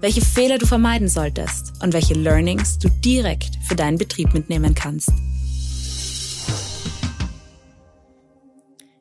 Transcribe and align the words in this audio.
welche 0.00 0.20
Fehler 0.20 0.58
du 0.58 0.66
vermeiden 0.66 1.08
solltest 1.08 1.82
und 1.82 1.92
welche 1.92 2.14
Learnings 2.14 2.78
du 2.78 2.88
direkt 2.88 3.56
für 3.66 3.74
deinen 3.74 3.98
Betrieb 3.98 4.32
mitnehmen 4.32 4.74
kannst. 4.74 5.10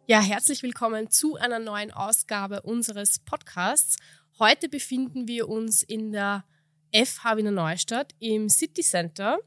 Ja, 0.08 0.22
herzlich 0.22 0.64
willkommen 0.64 1.12
zu 1.12 1.36
einer 1.36 1.60
neuen 1.60 1.92
Ausgabe 1.92 2.62
unseres 2.64 3.20
Podcasts. 3.20 3.98
Heute 4.40 4.70
befinden 4.70 5.28
wir 5.28 5.50
uns 5.50 5.84
in 5.84 6.12
der 6.12 6.46
FH 6.92 7.38
Wiener 7.38 7.52
Neustadt 7.52 8.16
im 8.20 8.50
City 8.50 8.82
Center 8.82 9.38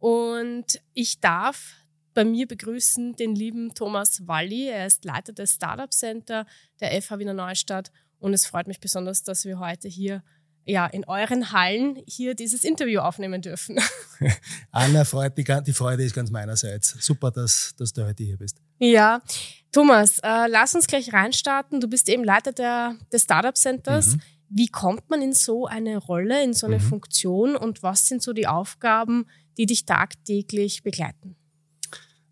und 0.00 0.80
ich 0.92 1.20
darf 1.20 1.74
bei 2.14 2.24
mir 2.24 2.48
begrüßen 2.48 3.14
den 3.14 3.36
lieben 3.36 3.74
Thomas 3.74 4.26
Walli. 4.26 4.68
Er 4.68 4.86
ist 4.86 5.04
Leiter 5.04 5.32
des 5.32 5.54
Startup 5.54 5.92
Center 5.92 6.46
der 6.80 7.00
FH 7.00 7.18
Wiener 7.18 7.34
Neustadt 7.34 7.92
und 8.18 8.32
es 8.32 8.46
freut 8.46 8.66
mich 8.66 8.80
besonders, 8.80 9.22
dass 9.22 9.44
wir 9.44 9.60
heute 9.60 9.86
hier 9.86 10.24
ja, 10.66 10.84
in 10.86 11.04
euren 11.04 11.52
Hallen 11.52 12.02
hier 12.06 12.34
dieses 12.34 12.64
Interview 12.64 13.00
aufnehmen 13.00 13.40
dürfen. 13.40 13.78
Anna, 14.72 15.04
freut, 15.04 15.38
die, 15.38 15.44
die 15.44 15.72
Freude 15.72 16.02
ist 16.02 16.14
ganz 16.14 16.30
meinerseits. 16.30 16.96
Super, 17.00 17.30
dass, 17.30 17.74
dass 17.78 17.92
du 17.92 18.04
heute 18.04 18.24
hier 18.24 18.36
bist. 18.36 18.60
Ja, 18.78 19.22
Thomas, 19.70 20.18
äh, 20.18 20.48
lass 20.48 20.74
uns 20.74 20.88
gleich 20.88 21.12
reinstarten. 21.12 21.80
Du 21.80 21.88
bist 21.88 22.08
eben 22.08 22.24
Leiter 22.24 22.52
der, 22.52 22.96
des 23.12 23.22
Startup 23.22 23.56
Centers. 23.56 24.16
Mhm. 24.16 24.20
Wie 24.48 24.66
kommt 24.66 25.08
man 25.08 25.22
in 25.22 25.32
so 25.32 25.66
eine 25.66 25.98
Rolle, 25.98 26.42
in 26.42 26.52
so 26.52 26.66
eine 26.66 26.78
mhm. 26.78 26.82
Funktion 26.82 27.56
und 27.56 27.84
was 27.84 28.08
sind 28.08 28.22
so 28.22 28.32
die 28.32 28.48
Aufgaben, 28.48 29.26
die 29.58 29.66
dich 29.66 29.86
tagtäglich 29.86 30.82
begleiten? 30.82 31.36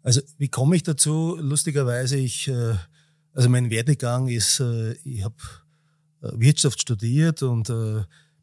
Also 0.03 0.20
wie 0.39 0.48
komme 0.48 0.75
ich 0.75 0.83
dazu? 0.83 1.36
Lustigerweise, 1.41 2.17
ich, 2.17 2.48
äh, 2.48 2.75
also 3.33 3.48
mein 3.48 3.70
Werdegang 3.70 4.27
ist, 4.27 4.58
äh, 4.58 4.95
ich 5.05 5.23
habe 5.23 5.36
äh, 6.23 6.30
Wirtschaft 6.33 6.80
studiert 6.80 7.42
und 7.42 7.70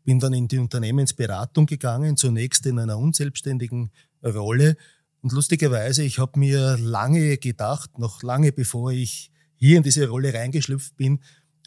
bin 0.04 0.20
dann 0.20 0.34
in 0.34 0.48
die 0.48 0.58
Unternehmensberatung 0.58 1.66
gegangen, 1.66 2.18
zunächst 2.18 2.66
in 2.66 2.80
einer 2.80 2.98
unselbstständigen 2.98 3.92
Rolle. 4.24 4.78
Und 5.22 5.32
lustigerweise, 5.32 6.04
ich 6.04 6.20
habe 6.20 6.40
mir 6.40 6.78
lange 6.78 7.38
gedacht, 7.38 8.00
noch 8.00 8.24
lange 8.24 8.52
bevor 8.52 8.92
ich 8.92 9.32
hier 9.56 9.78
in 9.78 9.84
diese 9.84 10.08
Rolle 10.08 10.34
reingeschlüpft 10.34 10.98
bin, 10.98 11.20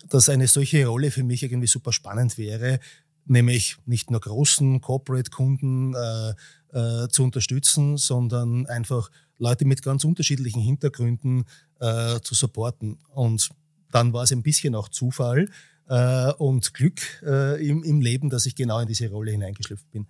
dass 0.08 0.28
eine 0.28 0.48
solche 0.48 0.86
Rolle 0.86 1.10
für 1.10 1.22
mich 1.22 1.42
irgendwie 1.42 1.68
super 1.68 1.92
spannend 1.92 2.36
wäre, 2.36 2.80
nämlich 3.26 3.76
nicht 3.86 4.10
nur 4.10 4.20
großen 4.20 4.80
Corporate-Kunden 4.80 5.94
äh, 5.94 6.34
äh, 6.72 7.08
zu 7.08 7.22
unterstützen, 7.22 7.96
sondern 7.96 8.66
einfach 8.66 9.10
Leute 9.38 9.64
mit 9.64 9.82
ganz 9.82 10.04
unterschiedlichen 10.04 10.60
Hintergründen 10.60 11.44
äh, 11.80 12.20
zu 12.20 12.34
supporten. 12.34 12.98
Und 13.14 13.50
dann 13.90 14.12
war 14.12 14.24
es 14.24 14.32
ein 14.32 14.42
bisschen 14.42 14.74
auch 14.74 14.88
Zufall 14.88 15.48
äh, 15.88 16.32
und 16.34 16.74
Glück 16.74 17.00
äh, 17.22 17.66
im, 17.66 17.82
im 17.82 18.00
Leben, 18.00 18.30
dass 18.30 18.46
ich 18.46 18.54
genau 18.54 18.80
in 18.80 18.88
diese 18.88 19.10
Rolle 19.10 19.32
hineingeschlüpft 19.32 19.90
bin. 19.90 20.06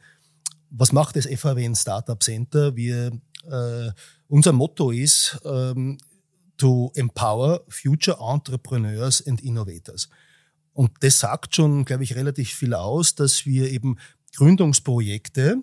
Was 0.70 0.92
macht 0.92 1.16
das 1.16 1.27
FAW 1.27 1.75
Startup 1.75 2.22
Center? 2.22 2.75
Wir, 2.77 3.12
äh, 3.48 3.91
unser 4.28 4.53
Motto 4.53 4.91
ist, 4.91 5.38
ähm, 5.44 5.98
to 6.56 6.93
empower 6.94 7.62
future 7.69 8.19
entrepreneurs 8.21 9.26
and 9.26 9.43
innovators. 9.43 10.09
Und 10.72 10.91
das 11.00 11.21
sagt 11.21 11.54
schon, 11.54 11.84
glaube 11.84 12.03
ich, 12.03 12.15
relativ 12.16 12.53
viel 12.53 12.75
aus, 12.75 13.15
dass 13.15 13.47
wir 13.47 13.71
eben 13.71 13.97
Gründungsprojekte, 14.37 15.62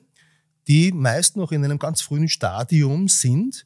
die 0.67 0.91
meist 0.91 1.35
noch 1.35 1.51
in 1.51 1.65
einem 1.65 1.79
ganz 1.79 2.01
frühen 2.01 2.29
Stadium 2.29 3.07
sind, 3.07 3.65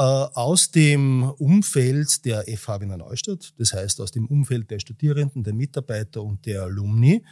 aus 0.00 0.70
dem 0.70 1.24
Umfeld 1.24 2.24
der 2.24 2.44
FH 2.44 2.80
Wiener 2.80 2.98
Neustadt, 2.98 3.52
das 3.58 3.72
heißt 3.72 4.00
aus 4.00 4.12
dem 4.12 4.26
Umfeld 4.26 4.70
der 4.70 4.78
Studierenden, 4.78 5.42
der 5.42 5.52
Mitarbeiter 5.52 6.22
und 6.22 6.46
der 6.46 6.62
Alumni, 6.62 7.24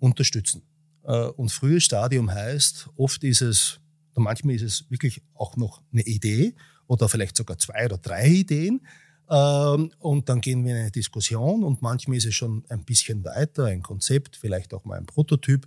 unterstützen. 0.00 0.62
Äh, 1.04 1.26
und 1.28 1.50
frühes 1.50 1.84
Stadium 1.84 2.30
heißt, 2.32 2.88
oft 2.96 3.22
ist 3.24 3.42
es, 3.42 3.80
manchmal 4.14 4.54
ist 4.54 4.62
es 4.62 4.90
wirklich 4.90 5.22
auch 5.34 5.56
noch 5.56 5.82
eine 5.92 6.02
Idee 6.02 6.54
oder 6.86 7.08
vielleicht 7.08 7.36
sogar 7.36 7.58
zwei 7.58 7.86
oder 7.86 7.98
drei 7.98 8.28
Ideen. 8.28 8.86
Ähm, 9.30 9.92
und 9.98 10.28
dann 10.28 10.40
gehen 10.40 10.64
wir 10.64 10.72
in 10.72 10.80
eine 10.82 10.90
Diskussion 10.90 11.64
und 11.64 11.82
manchmal 11.82 12.18
ist 12.18 12.26
es 12.26 12.34
schon 12.34 12.64
ein 12.68 12.84
bisschen 12.84 13.24
weiter, 13.24 13.66
ein 13.66 13.82
Konzept, 13.82 14.36
vielleicht 14.36 14.74
auch 14.74 14.84
mal 14.84 14.98
ein 14.98 15.06
Prototyp. 15.06 15.66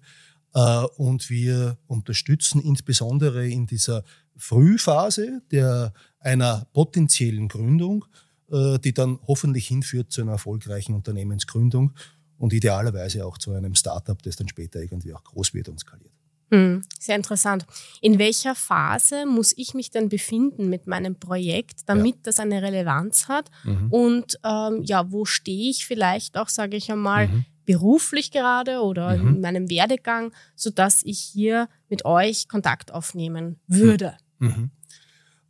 Äh, 0.53 0.83
und 0.97 1.29
wir 1.29 1.77
unterstützen 1.87 2.61
insbesondere 2.61 3.47
in 3.47 3.65
dieser 3.67 4.03
Frühphase 4.35 5.41
der, 5.51 5.93
einer 6.27 6.67
potenziellen 6.73 7.47
Gründung, 7.47 8.05
äh, 8.51 8.77
die 8.79 8.93
dann 8.93 9.19
hoffentlich 9.25 9.67
hinführt 9.67 10.11
zu 10.11 10.21
einer 10.21 10.33
erfolgreichen 10.33 10.93
Unternehmensgründung 10.93 11.93
und 12.37 12.53
idealerweise 12.53 13.25
auch 13.25 13.37
zu 13.37 13.53
einem 13.53 13.75
Startup, 13.75 14.21
das 14.21 14.35
dann 14.35 14.47
später 14.47 14.81
irgendwie 14.81 15.13
auch 15.13 15.23
groß 15.23 15.53
wird 15.53 15.69
und 15.69 15.79
skaliert. 15.79 16.11
Hm, 16.51 16.81
sehr 16.99 17.15
interessant. 17.15 17.65
In 18.01 18.19
welcher 18.19 18.55
Phase 18.55 19.25
muss 19.25 19.53
ich 19.57 19.73
mich 19.73 19.89
denn 19.89 20.07
befinden 20.07 20.69
mit 20.69 20.87
meinem 20.87 21.15
Projekt, 21.15 21.81
damit 21.87 22.15
ja. 22.15 22.21
das 22.23 22.39
eine 22.39 22.61
Relevanz 22.61 23.27
hat? 23.27 23.49
Mhm. 23.63 23.91
Und 23.91 24.39
ähm, 24.45 24.81
ja, 24.83 25.11
wo 25.11 25.25
stehe 25.25 25.69
ich 25.69 25.85
vielleicht 25.85 26.37
auch, 26.37 26.47
sage 26.47 26.77
ich 26.77 26.89
einmal, 26.89 27.27
mhm. 27.27 27.45
beruflich 27.65 28.31
gerade 28.31 28.81
oder 28.81 29.17
mhm. 29.17 29.35
in 29.35 29.41
meinem 29.41 29.69
Werdegang, 29.69 30.31
sodass 30.55 31.01
ich 31.03 31.19
hier 31.19 31.67
mit 31.89 32.05
euch 32.05 32.47
Kontakt 32.47 32.93
aufnehmen 32.93 33.59
würde? 33.67 34.15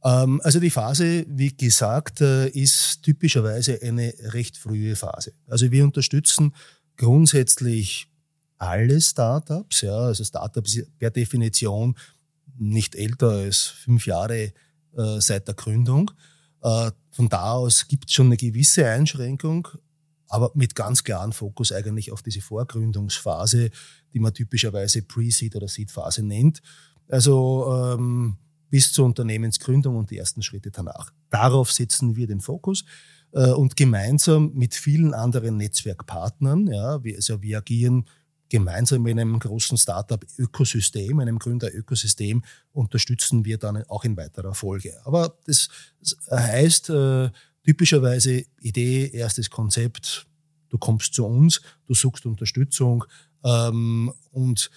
Ähm, 0.04 0.42
also 0.44 0.60
die 0.60 0.70
Phase, 0.70 1.26
wie 1.28 1.56
gesagt, 1.56 2.22
äh, 2.22 2.50
ist 2.50 3.04
typischerweise 3.04 3.82
eine 3.82 4.14
recht 4.20 4.58
frühe 4.58 4.96
Phase. 4.96 5.34
Also 5.48 5.72
wir 5.72 5.84
unterstützen 5.84 6.54
grundsätzlich 6.98 8.08
alle 8.58 9.00
Startups. 9.02 9.82
Ja, 9.82 9.98
also 9.98 10.24
Startups 10.24 10.80
per 11.00 11.12
Definition 11.12 11.96
nicht 12.58 12.96
älter 12.96 13.30
als 13.30 13.64
fünf 13.66 14.08
Jahre 14.08 14.54
äh, 14.96 15.20
seit 15.20 15.48
der 15.48 15.56
Gründung. 15.56 16.12
Äh, 16.62 16.92
von 17.12 17.30
da 17.30 17.52
aus 17.54 17.88
gibt 17.88 18.06
es 18.10 18.14
schon 18.14 18.28
eine 18.28 18.38
gewisse 18.38 18.88
Einschränkung, 18.88 19.68
aber 20.28 20.52
mit 20.56 20.76
ganz 20.76 21.04
klaren 21.04 21.34
Fokus 21.34 21.72
eigentlich 21.72 22.12
auf 22.12 22.22
diese 22.22 22.42
Vorgründungsphase, 22.42 23.70
die 24.14 24.20
man 24.20 24.34
typischerweise 24.34 25.04
Pre-Seed 25.04 25.56
oder 25.56 25.68
Seed-Phase 25.68 26.24
nennt. 26.24 26.62
Also 27.08 27.96
ähm, 27.96 28.38
bis 28.70 28.92
zur 28.92 29.06
Unternehmensgründung 29.06 29.96
und 29.96 30.12
die 30.12 30.18
ersten 30.18 30.42
Schritte 30.42 30.72
danach. 30.72 31.12
Darauf 31.30 31.72
setzen 31.72 32.16
wir 32.16 32.28
den 32.28 32.42
Fokus 32.42 32.86
äh, 33.32 33.52
und 33.52 33.76
gemeinsam 33.76 34.52
mit 34.54 34.76
vielen 34.76 35.14
anderen 35.14 35.58
Netzwerkpartnern, 35.58 36.68
ja, 36.68 37.04
wir, 37.04 37.16
also 37.16 37.42
wir 37.42 37.58
agieren 37.60 38.06
gemeinsam 38.50 39.06
in 39.08 39.20
einem 39.20 39.40
großen 39.40 39.78
Startup-Ökosystem, 39.78 41.20
einem 41.20 41.40
Gründer-Ökosystem, 41.40 42.44
unterstützen 42.72 43.46
wir 43.46 43.58
dann 43.58 43.84
auch 43.84 44.06
in 44.06 44.16
weiterer 44.16 44.54
Folge. 44.54 44.94
Aber 45.06 45.38
das 45.46 45.68
heißt 46.32 46.90
äh, 46.90 47.30
typischerweise 47.66 48.46
Idee, 48.62 49.12
erstes 49.12 49.50
Konzept, 49.50 50.28
du 50.70 50.78
kommst 50.78 51.14
zu 51.14 51.26
uns, 51.26 51.62
du 51.88 51.94
suchst 51.94 52.26
Unterstützung 52.26 53.04
ähm, 53.44 54.14
und 54.32 54.70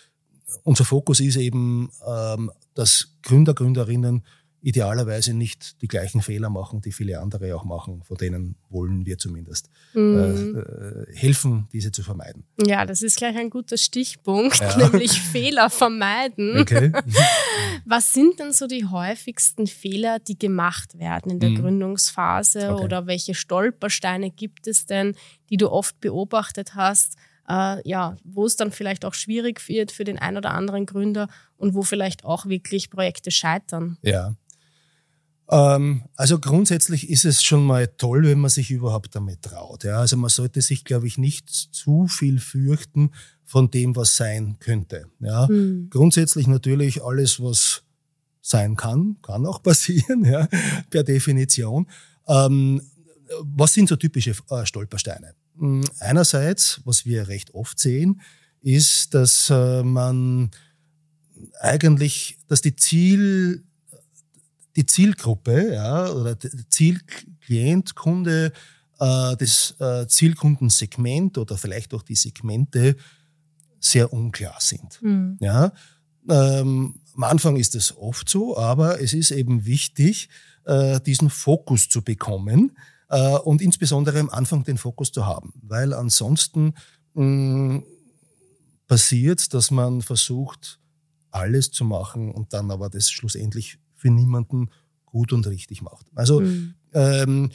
unser 0.63 0.85
Fokus 0.85 1.21
ist 1.21 1.37
eben, 1.37 1.91
ähm, 2.07 2.51
dass 2.75 3.17
Gründer, 3.23 3.55
Gründerinnen 3.55 4.23
idealerweise 4.63 5.33
nicht 5.33 5.81
die 5.81 5.89
gleichen 5.89 6.21
Fehler 6.21 6.51
machen, 6.51 6.81
die 6.81 6.93
viele 6.93 7.21
andere 7.21 7.57
auch 7.57 7.65
machen. 7.65 8.03
Von 8.05 8.17
denen 8.17 8.57
wollen 8.69 9.07
wir 9.07 9.19
zumindest 9.19 9.71
mhm. 9.95 10.57
äh, 10.57 11.17
helfen, 11.17 11.69
diese 11.73 11.93
zu 11.93 12.03
vermeiden. 12.03 12.45
Ja, 12.65 12.85
das 12.85 13.03
ist 13.03 13.17
gleich 13.17 13.37
ein 13.37 13.51
guter 13.51 13.79
Stichpunkt, 13.79 14.61
ja. 14.61 14.77
nämlich 14.91 15.21
Fehler 15.21 15.71
vermeiden. 15.71 16.59
Okay. 16.59 16.93
Was 17.87 18.13
sind 18.13 18.39
denn 18.39 18.53
so 18.53 18.67
die 18.67 18.85
häufigsten 18.85 19.67
Fehler, 19.67 20.19
die 20.19 20.39
gemacht 20.39 20.99
werden 20.99 21.33
in 21.33 21.41
der 21.41 21.51
mhm. 21.51 21.57
Gründungsphase 21.57 22.75
okay. 22.75 22.85
oder 22.85 23.07
welche 23.07 23.35
Stolpersteine 23.35 24.31
gibt 24.31 24.67
es 24.67 24.87
denn, 24.87 25.15
die 25.49 25.57
du 25.57 25.71
oft 25.71 25.99
beobachtet 26.01 26.75
hast? 26.75 27.17
Äh, 27.51 27.89
ja, 27.89 28.17
wo 28.23 28.47
es 28.47 28.57
dann 28.57 28.71
vielleicht 28.71 29.05
auch 29.05 29.15
schwierig 29.15 29.67
wird 29.69 29.91
für 29.91 30.05
den 30.05 30.19
einen 30.19 30.37
oder 30.37 30.53
anderen 30.53 30.87
Gründer 30.87 31.29
und 31.57 31.75
wo 31.75 31.83
vielleicht 31.83 32.25
auch 32.25 32.47
wirklich 32.47 32.91
Projekte 32.91 33.33
scheitern. 33.33 33.99
Ja, 34.03 34.37
ähm, 35.51 36.03
also 36.15 36.39
grundsätzlich 36.39 37.11
ist 37.11 37.25
es 37.25 37.43
schon 37.43 37.65
mal 37.65 37.89
toll, 37.89 38.23
wenn 38.25 38.39
man 38.39 38.51
sich 38.51 38.71
überhaupt 38.71 39.15
damit 39.17 39.43
traut. 39.43 39.85
Ja, 39.85 39.99
also 39.99 40.17
man 40.17 40.31
sollte 40.31 40.63
sich, 40.63 40.85
glaube 40.85 41.09
ich, 41.09 41.19
nicht 41.19 41.51
zu 41.51 42.07
viel 42.07 42.39
fürchten 42.39 43.11
von 43.45 43.71
dem, 43.71 43.97
was 43.97 44.17
sein 44.17 44.57
könnte. 44.61 45.07
Ja. 45.19 45.49
Mhm. 45.49 45.89
Grundsätzlich 45.91 46.47
natürlich 46.47 47.03
alles, 47.03 47.43
was 47.43 47.83
sein 48.41 48.77
kann, 48.77 49.17
kann 49.23 49.45
auch 49.45 49.63
passieren, 49.63 50.25
ja, 50.25 50.49
per 50.89 51.03
Definition. 51.03 51.89
Ähm, 52.29 52.81
was 53.43 53.75
sind 53.75 53.89
so 53.89 53.97
typische 53.97 54.35
äh, 54.51 54.65
Stolpersteine? 54.65 55.35
Hm, 55.61 55.85
einerseits, 55.99 56.81
was 56.85 57.05
wir 57.05 57.29
recht 57.29 57.55
oft 57.55 57.79
sehen, 57.79 58.21
ist, 58.63 59.15
dass 59.15 59.51
äh, 59.51 59.83
man 59.83 60.51
eigentlich, 61.61 62.39
dass 62.49 62.63
die 62.63 62.77
Ziel, 62.77 63.65
die 64.77 64.87
Zielgruppe, 64.87 65.75
ja, 65.75 66.11
oder 66.11 66.37
Zielklient, 66.69 67.95
Kunde, 67.95 68.53
äh, 68.99 69.37
das 69.37 69.77
äh, 69.79 70.07
Zielkundensegment 70.07 71.39
oder 71.39 71.57
vielleicht 71.57 71.95
auch 71.95 72.03
die 72.03 72.17
Segmente 72.17 72.97
sehr 73.79 74.13
unklar 74.13 74.57
sind. 74.61 75.01
Mhm. 75.03 75.37
Ja, 75.41 75.73
ähm, 76.29 77.01
am 77.15 77.25
Anfang 77.25 77.57
ist 77.57 77.75
es 77.75 77.97
oft 77.97 78.29
so, 78.29 78.57
aber 78.57 79.01
es 79.01 79.13
ist 79.13 79.31
eben 79.31 79.67
wichtig, 79.67 80.29
äh, 80.65 81.01
diesen 81.01 81.31
Fokus 81.31 81.89
zu 81.89 82.03
bekommen 82.03 82.73
äh, 83.11 83.39
und 83.39 83.61
insbesondere 83.61 84.19
am 84.21 84.31
Anfang 84.31 84.65
den 84.65 84.79
Fokus 84.79 85.13
zu 85.13 85.27
haben, 85.27 85.53
weil 85.63 85.93
ansonsten 85.93 86.75
mh, 87.15 87.83
passiert, 88.87 89.53
dass 89.55 89.71
man 89.71 90.01
versucht, 90.01 90.79
alles 91.31 91.71
zu 91.71 91.85
machen 91.85 92.33
und 92.33 92.53
dann 92.53 92.71
aber 92.71 92.89
das 92.89 93.11
schlussendlich 93.11 93.79
für 93.95 94.11
niemanden 94.11 94.71
gut 95.05 95.33
und 95.33 95.47
richtig 95.47 95.83
macht. 95.83 96.07
Also 96.15 96.41
mhm. 96.41 96.75
ähm, 96.93 97.51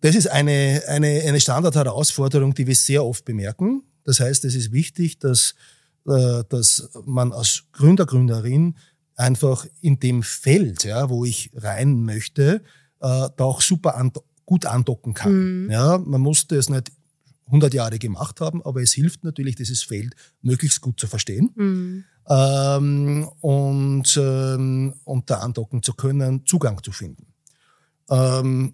das 0.00 0.14
ist 0.14 0.28
eine, 0.28 0.82
eine, 0.86 1.22
eine 1.22 1.40
Standardherausforderung, 1.40 2.54
die 2.54 2.66
wir 2.66 2.76
sehr 2.76 3.04
oft 3.04 3.24
bemerken. 3.24 3.82
Das 4.04 4.20
heißt, 4.20 4.44
es 4.44 4.54
ist 4.54 4.70
wichtig, 4.70 5.18
dass, 5.18 5.54
äh, 6.06 6.44
dass 6.48 6.90
man 7.04 7.32
als 7.32 7.64
Gründer, 7.72 8.06
Gründerin 8.06 8.76
einfach 9.16 9.66
in 9.80 9.98
dem 9.98 10.22
Feld, 10.22 10.84
ja, 10.84 11.10
wo 11.10 11.24
ich 11.24 11.50
rein 11.54 12.02
möchte, 12.04 12.62
äh, 13.00 13.28
da 13.36 13.44
auch 13.44 13.60
super 13.60 13.96
an, 13.96 14.12
gut 14.48 14.64
andocken 14.64 15.12
kann. 15.12 15.64
Mhm. 15.64 15.70
Ja, 15.70 15.98
man 15.98 16.22
musste 16.22 16.56
es 16.56 16.70
nicht 16.70 16.90
100 17.48 17.74
Jahre 17.74 17.98
gemacht 17.98 18.40
haben, 18.40 18.62
aber 18.62 18.80
es 18.80 18.92
hilft 18.92 19.22
natürlich, 19.22 19.56
dieses 19.56 19.82
Feld 19.82 20.16
möglichst 20.40 20.80
gut 20.80 20.98
zu 20.98 21.06
verstehen 21.06 21.50
mhm. 21.54 22.04
ähm, 22.30 23.28
und, 23.42 24.16
ähm, 24.16 24.94
und 25.04 25.28
da 25.28 25.40
andocken 25.40 25.82
zu 25.82 25.92
können, 25.92 26.46
Zugang 26.46 26.82
zu 26.82 26.92
finden. 26.92 27.26
Ähm, 28.08 28.72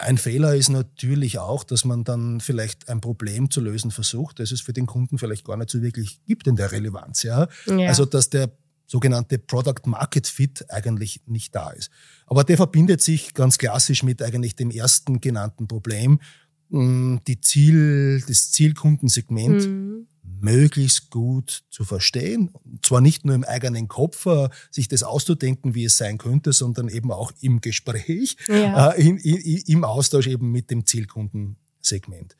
ein 0.00 0.18
Fehler 0.18 0.56
ist 0.56 0.70
natürlich 0.70 1.38
auch, 1.38 1.62
dass 1.62 1.84
man 1.84 2.02
dann 2.02 2.40
vielleicht 2.40 2.88
ein 2.88 3.00
Problem 3.00 3.52
zu 3.52 3.60
lösen 3.60 3.92
versucht, 3.92 4.40
das 4.40 4.50
es 4.50 4.62
für 4.62 4.72
den 4.72 4.86
Kunden 4.86 5.16
vielleicht 5.16 5.44
gar 5.44 5.56
nicht 5.56 5.70
so 5.70 5.80
wirklich 5.80 6.24
gibt 6.26 6.48
in 6.48 6.56
der 6.56 6.72
Relevanz. 6.72 7.22
Ja? 7.22 7.46
ja. 7.66 7.88
Also 7.88 8.04
dass 8.04 8.30
der 8.30 8.50
sogenannte 8.86 9.38
Product 9.38 9.86
Market 9.86 10.26
Fit 10.26 10.64
eigentlich 10.70 11.20
nicht 11.26 11.54
da 11.54 11.70
ist. 11.70 11.90
Aber 12.26 12.44
der 12.44 12.56
verbindet 12.56 13.02
sich 13.02 13.34
ganz 13.34 13.58
klassisch 13.58 14.02
mit 14.02 14.22
eigentlich 14.22 14.56
dem 14.56 14.70
ersten 14.70 15.20
genannten 15.20 15.68
Problem, 15.68 16.20
die 16.68 17.40
Ziel, 17.40 18.22
das 18.26 18.50
Zielkundensegment 18.50 19.68
mhm. 19.68 20.06
möglichst 20.40 21.10
gut 21.10 21.62
zu 21.70 21.84
verstehen. 21.84 22.48
Und 22.48 22.84
zwar 22.84 23.00
nicht 23.00 23.24
nur 23.24 23.34
im 23.36 23.44
eigenen 23.44 23.86
Kopf, 23.86 24.26
äh, 24.26 24.48
sich 24.70 24.88
das 24.88 25.04
auszudenken, 25.04 25.74
wie 25.74 25.84
es 25.84 25.96
sein 25.96 26.18
könnte, 26.18 26.52
sondern 26.52 26.88
eben 26.88 27.12
auch 27.12 27.32
im 27.40 27.60
Gespräch, 27.60 28.36
ja. 28.48 28.90
äh, 28.90 29.00
in, 29.00 29.18
in, 29.18 29.62
im 29.66 29.84
Austausch 29.84 30.26
eben 30.26 30.50
mit 30.50 30.70
dem 30.70 30.86
Zielkundensegment. 30.86 32.36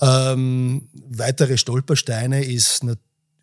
Ähm, 0.00 0.90
weitere 0.92 1.56
Stolpersteine 1.56 2.44
ist 2.44 2.84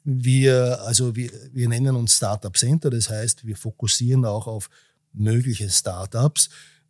wir, 0.04 0.82
also 0.82 1.16
wir, 1.16 1.32
wir 1.52 1.70
nennen 1.70 1.96
uns 1.96 2.18
Startup 2.18 2.56
Center, 2.56 2.90
das 2.90 3.10
heißt, 3.10 3.46
wir 3.46 3.56
fokussieren 3.56 4.26
auch 4.26 4.48
auf 4.48 4.70
mögliche 5.14 5.70
Startups. 5.70 6.50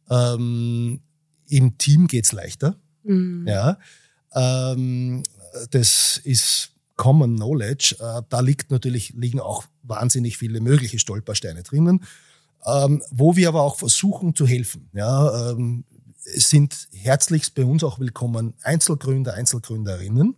Ähm, 0.10 1.01
Im 1.48 1.77
Team 1.77 2.07
geht's 2.07 2.31
leichter. 2.31 2.75
Mhm. 3.04 3.45
Ja, 3.48 3.77
ähm, 4.33 5.24
das 5.71 6.19
ist 6.24 6.71
Common 6.95 7.36
Knowledge. 7.36 7.95
Äh, 8.00 8.21
da 8.30 8.39
liegt 8.39 8.71
natürlich, 8.71 9.13
liegen 9.16 9.39
auch 9.39 9.66
wahnsinnig 9.83 10.38
viele 10.38 10.62
mögliche 10.62 11.00
Stolpersteine 11.00 11.63
drinnen, 11.63 12.04
ähm, 12.66 13.04
wo 13.12 13.36
wir 13.36 13.50
aber 13.50 13.62
auch 13.62 13.77
versuchen 13.77 14.36
zu 14.36 14.48
helfen. 14.48 14.89
Ja, 14.94 15.51
ähm, 15.51 15.83
es 16.25 16.50
sind 16.50 16.88
herzlichst 16.94 17.54
bei 17.54 17.66
uns 17.66 17.83
auch 17.83 18.00
willkommen 18.00 18.54
Einzelgründer, 18.62 19.33
Einzelgründerinnen. 19.33 20.36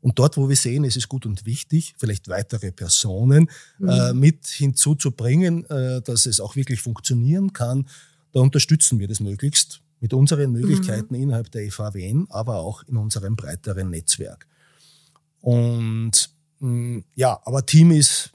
Und 0.00 0.18
dort, 0.18 0.36
wo 0.36 0.48
wir 0.48 0.56
sehen, 0.56 0.84
es 0.84 0.96
ist 0.96 1.08
gut 1.08 1.26
und 1.26 1.46
wichtig, 1.46 1.94
vielleicht 1.98 2.28
weitere 2.28 2.70
Personen 2.70 3.50
mhm. 3.78 3.88
äh, 3.88 4.12
mit 4.12 4.46
hinzuzubringen, 4.46 5.64
äh, 5.66 6.02
dass 6.02 6.26
es 6.26 6.40
auch 6.40 6.54
wirklich 6.54 6.80
funktionieren 6.80 7.52
kann, 7.52 7.88
da 8.32 8.40
unterstützen 8.40 8.98
wir 8.98 9.08
das 9.08 9.20
möglichst 9.20 9.80
mit 10.00 10.12
unseren 10.12 10.52
Möglichkeiten 10.52 11.14
mhm. 11.14 11.22
innerhalb 11.22 11.50
der 11.50 11.64
EVWN, 11.64 12.26
aber 12.28 12.56
auch 12.58 12.82
in 12.84 12.96
unserem 12.96 13.34
breiteren 13.34 13.90
Netzwerk. 13.90 14.46
Und 15.40 16.30
mh, 16.60 16.68
mm, 16.68 17.04
ja, 17.14 17.40
aber 17.44 17.64
Team 17.64 17.90
ist, 17.92 18.32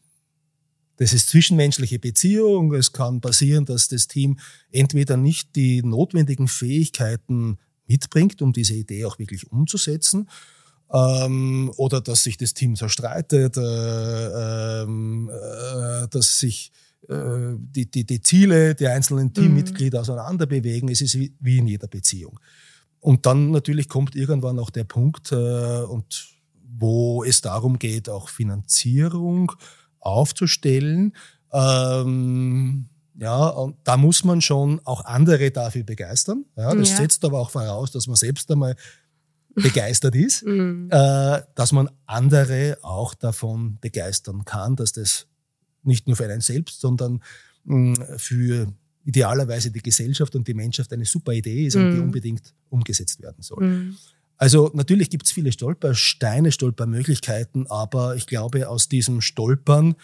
das 0.97 1.13
ist 1.13 1.29
zwischenmenschliche 1.29 1.99
Beziehung. 1.99 2.73
Es 2.73 2.91
kann 2.91 3.21
passieren, 3.21 3.65
dass 3.65 3.87
das 3.87 4.07
Team 4.07 4.39
entweder 4.71 5.17
nicht 5.17 5.55
die 5.55 5.83
notwendigen 5.83 6.47
Fähigkeiten 6.47 7.57
mitbringt, 7.87 8.41
um 8.41 8.53
diese 8.53 8.73
Idee 8.73 9.05
auch 9.05 9.19
wirklich 9.19 9.51
umzusetzen, 9.51 10.29
ähm, 10.93 11.71
oder 11.77 12.01
dass 12.01 12.23
sich 12.23 12.37
das 12.37 12.53
Team 12.53 12.75
zerstreitet, 12.75 13.57
äh, 13.57 14.81
ähm, 14.83 15.29
äh, 15.29 16.07
dass 16.09 16.39
sich 16.39 16.71
äh, 17.07 17.55
die, 17.57 17.89
die, 17.89 18.05
die 18.05 18.21
Ziele 18.21 18.75
der 18.75 18.93
einzelnen 18.93 19.33
Teammitglieder 19.33 19.99
mhm. 19.99 20.01
auseinander 20.01 20.45
bewegen. 20.45 20.89
Es 20.89 21.01
ist 21.01 21.17
wie, 21.17 21.33
wie 21.39 21.57
in 21.57 21.67
jeder 21.67 21.87
Beziehung. 21.87 22.39
Und 22.99 23.25
dann 23.25 23.51
natürlich 23.51 23.89
kommt 23.89 24.15
irgendwann 24.15 24.59
auch 24.59 24.69
der 24.69 24.83
Punkt, 24.83 25.31
äh, 25.31 25.81
und 25.81 26.27
wo 26.77 27.23
es 27.23 27.41
darum 27.41 27.79
geht, 27.79 28.09
auch 28.09 28.29
Finanzierung 28.29 29.51
aufzustellen. 29.99 31.13
Ähm, 31.51 32.87
ja, 33.19 33.47
und 33.47 33.77
da 33.83 33.97
muss 33.97 34.23
man 34.23 34.41
schon 34.41 34.79
auch 34.85 35.05
andere 35.05 35.51
dafür 35.51 35.83
begeistern. 35.83 36.45
Ja, 36.55 36.73
das 36.73 36.91
ja. 36.91 36.97
setzt 36.97 37.25
aber 37.25 37.39
auch 37.39 37.49
voraus, 37.49 37.91
dass 37.91 38.07
man 38.07 38.15
selbst 38.15 38.49
einmal 38.51 38.75
begeistert 39.55 40.15
ist, 40.15 40.43
mhm. 40.45 40.89
äh, 40.91 41.41
dass 41.55 41.71
man 41.71 41.89
andere 42.05 42.77
auch 42.81 43.13
davon 43.13 43.77
begeistern 43.81 44.45
kann, 44.45 44.75
dass 44.75 44.93
das 44.93 45.27
nicht 45.83 46.07
nur 46.07 46.15
für 46.15 46.25
einen 46.25 46.41
selbst, 46.41 46.79
sondern 46.79 47.21
mh, 47.65 47.75
mm, 47.75 48.17
für 48.17 48.73
idealerweise 49.03 49.71
die 49.71 49.81
Gesellschaft 49.81 50.35
und 50.35 50.47
die 50.47 50.53
Menschheit 50.53 50.91
eine 50.93 51.05
super 51.05 51.33
Idee 51.33 51.65
ist 51.65 51.75
mm. 51.75 51.79
und 51.79 51.91
die 51.91 51.97
mhm. 51.97 52.03
unbedingt 52.03 52.53
umgesetzt 52.69 53.19
werden 53.21 53.41
soll. 53.41 53.65
Mm. 53.65 53.97
Also 54.37 54.71
natürlich 54.73 55.09
gibt 55.09 55.25
es 55.25 55.31
viele 55.31 55.51
Stolpersteine, 55.51 56.51
Stolpermöglichkeiten, 56.51 57.67
aber 57.67 58.15
ich 58.15 58.27
glaube, 58.27 58.69
aus 58.69 58.89
diesem 58.89 59.21
Stolpern 59.21 59.95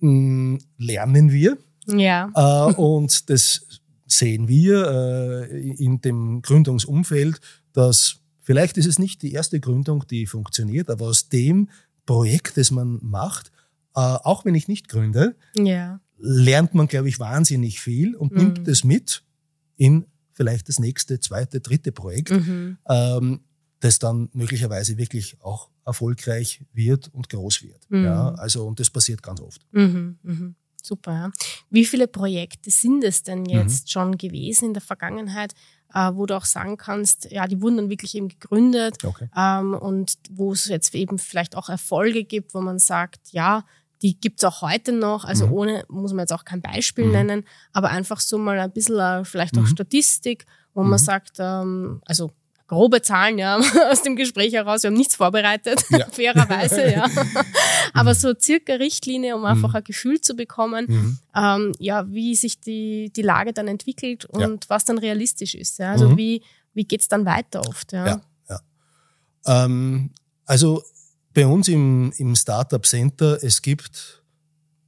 mh, 0.00 0.10
mm, 0.10 0.58
lernen 0.78 1.30
wir. 1.30 1.58
Ja. 1.86 2.30
Äh, 2.34 2.74
und 2.74 3.30
das 3.30 3.66
sehen 4.06 4.48
wir 4.48 5.48
äh, 5.50 5.60
in 5.70 6.00
dem 6.00 6.42
Gründungsumfeld, 6.42 7.40
dass 7.72 8.19
vielleicht 8.50 8.78
ist 8.78 8.86
es 8.86 8.98
nicht 8.98 9.22
die 9.22 9.30
erste 9.30 9.60
Gründung, 9.60 10.04
die 10.08 10.26
funktioniert, 10.26 10.90
aber 10.90 11.06
aus 11.06 11.28
dem 11.28 11.68
Projekt, 12.04 12.56
das 12.56 12.72
man 12.72 12.98
macht, 13.00 13.52
äh, 13.94 14.00
auch 14.00 14.44
wenn 14.44 14.56
ich 14.56 14.66
nicht 14.66 14.88
gründe, 14.88 15.36
ja. 15.54 16.00
lernt 16.18 16.74
man, 16.74 16.88
glaube 16.88 17.08
ich, 17.08 17.20
wahnsinnig 17.20 17.80
viel 17.80 18.16
und 18.16 18.32
mhm. 18.32 18.38
nimmt 18.38 18.66
es 18.66 18.82
mit 18.82 19.22
in 19.76 20.04
vielleicht 20.32 20.68
das 20.68 20.80
nächste, 20.80 21.20
zweite, 21.20 21.60
dritte 21.60 21.92
Projekt, 21.92 22.32
mhm. 22.32 22.76
ähm, 22.88 23.40
das 23.78 24.00
dann 24.00 24.30
möglicherweise 24.32 24.98
wirklich 24.98 25.40
auch 25.40 25.70
erfolgreich 25.86 26.64
wird 26.72 27.06
und 27.14 27.28
groß 27.28 27.62
wird. 27.62 27.88
Mhm. 27.88 28.04
Ja, 28.04 28.30
also, 28.34 28.66
und 28.66 28.80
das 28.80 28.90
passiert 28.90 29.22
ganz 29.22 29.40
oft. 29.40 29.64
Mhm. 29.70 30.18
Mhm. 30.24 30.56
Super. 30.82 31.12
Ja. 31.12 31.30
Wie 31.70 31.84
viele 31.84 32.08
Projekte 32.08 32.72
sind 32.72 33.04
es 33.04 33.22
denn 33.22 33.44
jetzt 33.44 33.84
mhm. 33.84 33.88
schon 33.90 34.18
gewesen 34.18 34.64
in 34.64 34.74
der 34.74 34.82
Vergangenheit, 34.82 35.54
äh, 35.94 36.10
wo 36.14 36.26
du 36.26 36.36
auch 36.36 36.44
sagen 36.44 36.76
kannst, 36.76 37.30
ja, 37.30 37.46
die 37.46 37.60
wurden 37.60 37.76
dann 37.76 37.90
wirklich 37.90 38.14
eben 38.14 38.28
gegründet 38.28 39.04
okay. 39.04 39.28
ähm, 39.36 39.74
und 39.74 40.14
wo 40.30 40.52
es 40.52 40.66
jetzt 40.66 40.94
eben 40.94 41.18
vielleicht 41.18 41.56
auch 41.56 41.68
Erfolge 41.68 42.24
gibt, 42.24 42.54
wo 42.54 42.60
man 42.60 42.78
sagt, 42.78 43.32
ja, 43.32 43.64
die 44.02 44.18
gibt's 44.18 44.44
auch 44.44 44.62
heute 44.62 44.92
noch, 44.92 45.24
also 45.24 45.46
mhm. 45.46 45.52
ohne, 45.52 45.84
muss 45.88 46.12
man 46.12 46.20
jetzt 46.20 46.32
auch 46.32 46.44
kein 46.44 46.62
Beispiel 46.62 47.06
mhm. 47.06 47.12
nennen, 47.12 47.44
aber 47.72 47.90
einfach 47.90 48.20
so 48.20 48.38
mal 48.38 48.58
ein 48.58 48.72
bisschen 48.72 48.96
uh, 48.96 49.24
vielleicht 49.24 49.58
auch 49.58 49.62
mhm. 49.62 49.66
Statistik, 49.66 50.46
wo 50.74 50.82
man 50.82 50.92
mhm. 50.92 51.04
sagt, 51.04 51.32
ähm, 51.38 52.00
also 52.06 52.32
grobe 52.70 53.02
Zahlen 53.02 53.36
ja 53.36 53.58
aus 53.90 54.02
dem 54.02 54.14
Gespräch 54.14 54.52
heraus, 54.52 54.84
wir 54.84 54.88
haben 54.88 54.96
nichts 54.96 55.16
vorbereitet, 55.16 55.84
ja. 55.90 56.06
fairerweise, 56.06 56.92
ja. 56.92 57.04
aber 57.92 58.14
so 58.14 58.32
circa 58.40 58.74
Richtlinie, 58.74 59.34
um 59.34 59.44
einfach 59.44 59.70
mhm. 59.70 59.76
ein 59.76 59.84
Gefühl 59.84 60.20
zu 60.20 60.34
bekommen, 60.34 60.86
mhm. 60.88 61.18
ähm, 61.34 61.72
ja, 61.80 62.08
wie 62.08 62.36
sich 62.36 62.60
die, 62.60 63.12
die 63.14 63.22
Lage 63.22 63.52
dann 63.52 63.66
entwickelt 63.66 64.24
und 64.24 64.40
ja. 64.40 64.68
was 64.68 64.84
dann 64.84 64.98
realistisch 64.98 65.56
ist. 65.56 65.80
Ja. 65.80 65.90
Also 65.90 66.16
wie, 66.16 66.42
wie 66.72 66.84
geht's 66.84 67.08
dann 67.08 67.26
weiter 67.26 67.60
oft, 67.66 67.92
ja. 67.92 68.06
ja, 68.06 68.20
ja. 68.48 68.60
Ähm, 69.64 70.10
also 70.46 70.84
bei 71.34 71.46
uns 71.46 71.66
im, 71.66 72.12
im 72.18 72.36
Startup 72.36 72.86
Center, 72.86 73.42
es 73.42 73.62
gibt 73.62 74.22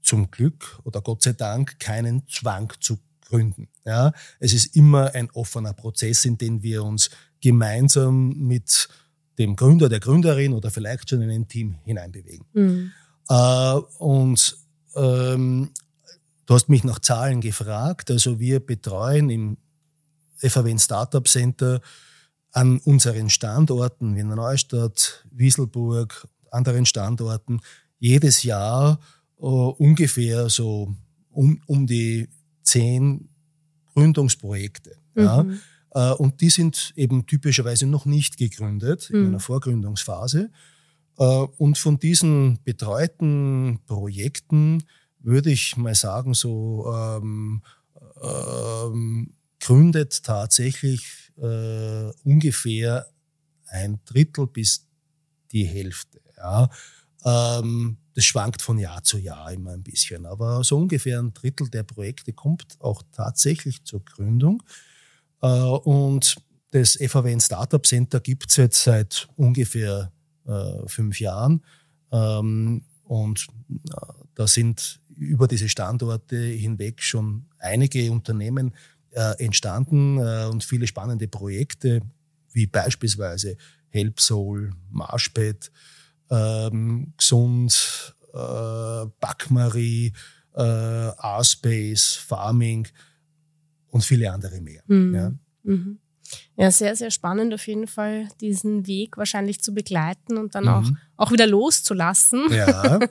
zum 0.03 0.31
Glück 0.31 0.79
oder 0.85 1.01
Gott 1.01 1.23
sei 1.23 1.33
Dank 1.33 1.81
keinen 1.81 2.29
Zwang 2.29 2.73
zu 2.79 2.99
gründen. 3.27 3.69
Ja, 3.85 4.13
es 4.39 4.53
ist 4.53 4.77
immer 4.77 5.13
ein 5.15 5.31
offener 5.33 5.73
Prozess, 5.73 6.25
in 6.25 6.39
den 6.39 6.63
wir 6.63 6.85
uns 6.85 7.11
gemeinsam 7.43 8.31
mit 8.39 8.89
dem 9.39 9.57
Gründer, 9.57 9.89
der 9.89 10.01
Gründerin 10.01 10.55
oder 10.55 10.71
vielleicht 10.71 11.11
schon 11.11 11.21
in 11.21 11.31
ein 11.31 11.49
Team 11.49 11.77
hineinbewegen. 11.85 12.47
Mhm. 12.55 12.93
Äh, 13.29 13.75
und 13.99 14.57
ähm, 14.95 15.71
du 16.47 16.55
hast 16.55 16.69
mich 16.69 16.85
nach 16.85 17.01
Zahlen 17.01 17.41
gefragt. 17.41 18.11
Also 18.11 18.39
wir 18.39 18.61
betreuen 18.61 19.29
im 19.31 19.57
FAW 20.37 20.79
Startup 20.79 21.27
Center 21.27 21.81
an 22.53 22.79
unseren 22.79 23.31
Standorten, 23.31 24.17
Wiener 24.17 24.37
Neustadt, 24.37 25.25
Wieselburg, 25.31 26.29
anderen 26.51 26.87
Standorten, 26.87 27.61
jedes 27.99 28.43
Jahr 28.43 29.01
äh, 29.41 29.45
ungefähr 29.45 30.49
so 30.49 30.95
um, 31.31 31.61
um 31.67 31.87
die 31.87 32.29
zehn 32.63 33.29
Gründungsprojekte. 33.95 34.97
Mhm. 35.15 35.23
Ja. 35.23 35.47
Äh, 35.95 36.13
und 36.13 36.41
die 36.41 36.51
sind 36.51 36.93
eben 36.97 37.27
typischerweise 37.27 37.87
noch 37.87 38.07
nicht 38.07 38.37
gegründet 38.37 39.09
mhm. 39.11 39.17
in 39.17 39.27
einer 39.29 39.41
Vorgründungsphase. 39.41 40.51
Äh, 41.19 41.25
und 41.25 41.79
von 41.79 41.99
diesen 41.99 42.59
betreuten 42.65 43.81
Projekten 43.87 44.85
würde 45.21 45.51
ich 45.51 45.77
mal 45.77 45.95
sagen, 45.95 46.35
so 46.35 46.93
ähm, 46.93 47.63
ähm, 48.23 49.35
gründet 49.61 50.25
tatsächlich 50.25 51.33
äh, 51.37 52.11
ungefähr 52.25 53.07
ein 53.67 54.01
Drittel 54.05 54.47
bis 54.47 54.87
die 55.53 55.65
Hälfte. 55.65 56.21
Ja. 56.37 56.69
Ähm, 57.25 57.99
das 58.15 58.25
schwankt 58.25 58.61
von 58.61 58.79
Jahr 58.79 59.03
zu 59.05 59.19
Jahr 59.19 59.53
immer 59.53 59.73
ein 59.73 59.83
bisschen, 59.83 60.27
aber 60.27 60.65
so 60.65 60.77
ungefähr 60.77 61.19
ein 61.19 61.33
Drittel 61.33 61.71
der 61.71 61.83
Projekte 61.85 62.33
kommt 62.33 62.77
auch 62.81 63.03
tatsächlich 63.13 63.85
zur 63.85 64.05
Gründung. 64.05 64.63
Äh, 65.43 65.49
und 65.49 66.37
das 66.71 66.97
FAWN 66.97 67.41
Startup 67.41 67.85
Center 67.85 68.21
gibt 68.21 68.51
es 68.51 68.57
jetzt 68.57 68.83
seit 68.83 69.29
ungefähr 69.37 70.13
äh, 70.47 70.87
fünf 70.87 71.21
Jahren. 71.21 71.63
Ähm, 72.11 72.85
und 73.05 73.47
äh, 73.71 73.97
da 74.35 74.47
sind 74.47 75.01
über 75.15 75.47
diese 75.47 75.69
Standorte 75.69 76.37
hinweg 76.37 77.03
schon 77.03 77.47
einige 77.59 78.11
Unternehmen 78.11 78.75
entstanden 79.37 80.17
und 80.17 80.65
viele 80.65 80.87
spannende 80.87 81.29
Projekte, 81.29 82.01
wie 82.53 82.67
beispielsweise 82.67 83.59
HelpSoul, 83.91 84.73
Marshpad, 84.89 85.71
ähm, 86.31 87.13
Gesund, 87.19 88.15
äh, 88.33 89.07
Backmarie, 89.21 90.15
äh, 90.57 90.63
R-Space, 90.63 92.15
Farming 92.15 92.89
und 93.93 94.05
viele 94.05 94.33
andere 94.33 94.61
mehr. 94.61 94.83
Mhm. 94.89 95.15
Ja. 95.15 95.33
Mhm. 95.63 95.99
Ja, 96.57 96.71
sehr, 96.71 96.97
sehr 96.97 97.11
spannend 97.11 97.53
auf 97.53 97.67
jeden 97.67 97.87
Fall, 97.87 98.29
diesen 98.41 98.87
Weg 98.87 99.19
wahrscheinlich 99.19 99.61
zu 99.61 99.75
begleiten 99.75 100.39
und 100.39 100.55
dann 100.55 100.65
mhm. 100.65 100.71
auch, 100.71 100.91
auch 101.17 101.33
wieder 101.33 101.47
loszulassen. 101.47 102.47
Ja, 102.51 102.85
ja. 103.01 103.09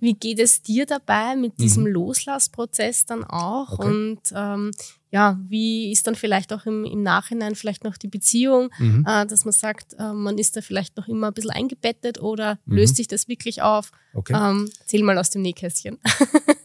Wie 0.00 0.14
geht 0.14 0.38
es 0.38 0.62
dir 0.62 0.84
dabei 0.84 1.34
mit 1.34 1.58
diesem 1.60 1.84
mhm. 1.84 1.92
Loslassprozess 1.92 3.06
dann 3.06 3.24
auch? 3.24 3.78
Okay. 3.78 3.86
Und 3.86 4.20
ähm, 4.34 4.70
ja, 5.10 5.38
wie 5.48 5.90
ist 5.90 6.06
dann 6.06 6.14
vielleicht 6.14 6.52
auch 6.52 6.66
im, 6.66 6.84
im 6.84 7.02
Nachhinein 7.02 7.54
vielleicht 7.54 7.84
noch 7.84 7.96
die 7.96 8.08
Beziehung, 8.08 8.70
mhm. 8.78 9.06
äh, 9.08 9.26
dass 9.26 9.44
man 9.46 9.52
sagt, 9.52 9.94
äh, 9.98 10.12
man 10.12 10.36
ist 10.36 10.56
da 10.56 10.60
vielleicht 10.60 10.96
noch 10.98 11.08
immer 11.08 11.28
ein 11.28 11.34
bisschen 11.34 11.52
eingebettet 11.52 12.20
oder 12.20 12.58
mhm. 12.66 12.76
löst 12.76 12.96
sich 12.96 13.08
das 13.08 13.28
wirklich 13.28 13.62
auf? 13.62 13.92
Okay. 14.12 14.34
Ähm, 14.34 14.70
zähl 14.84 15.02
mal 15.02 15.16
aus 15.16 15.30
dem 15.30 15.42
Nähkästchen. 15.42 15.98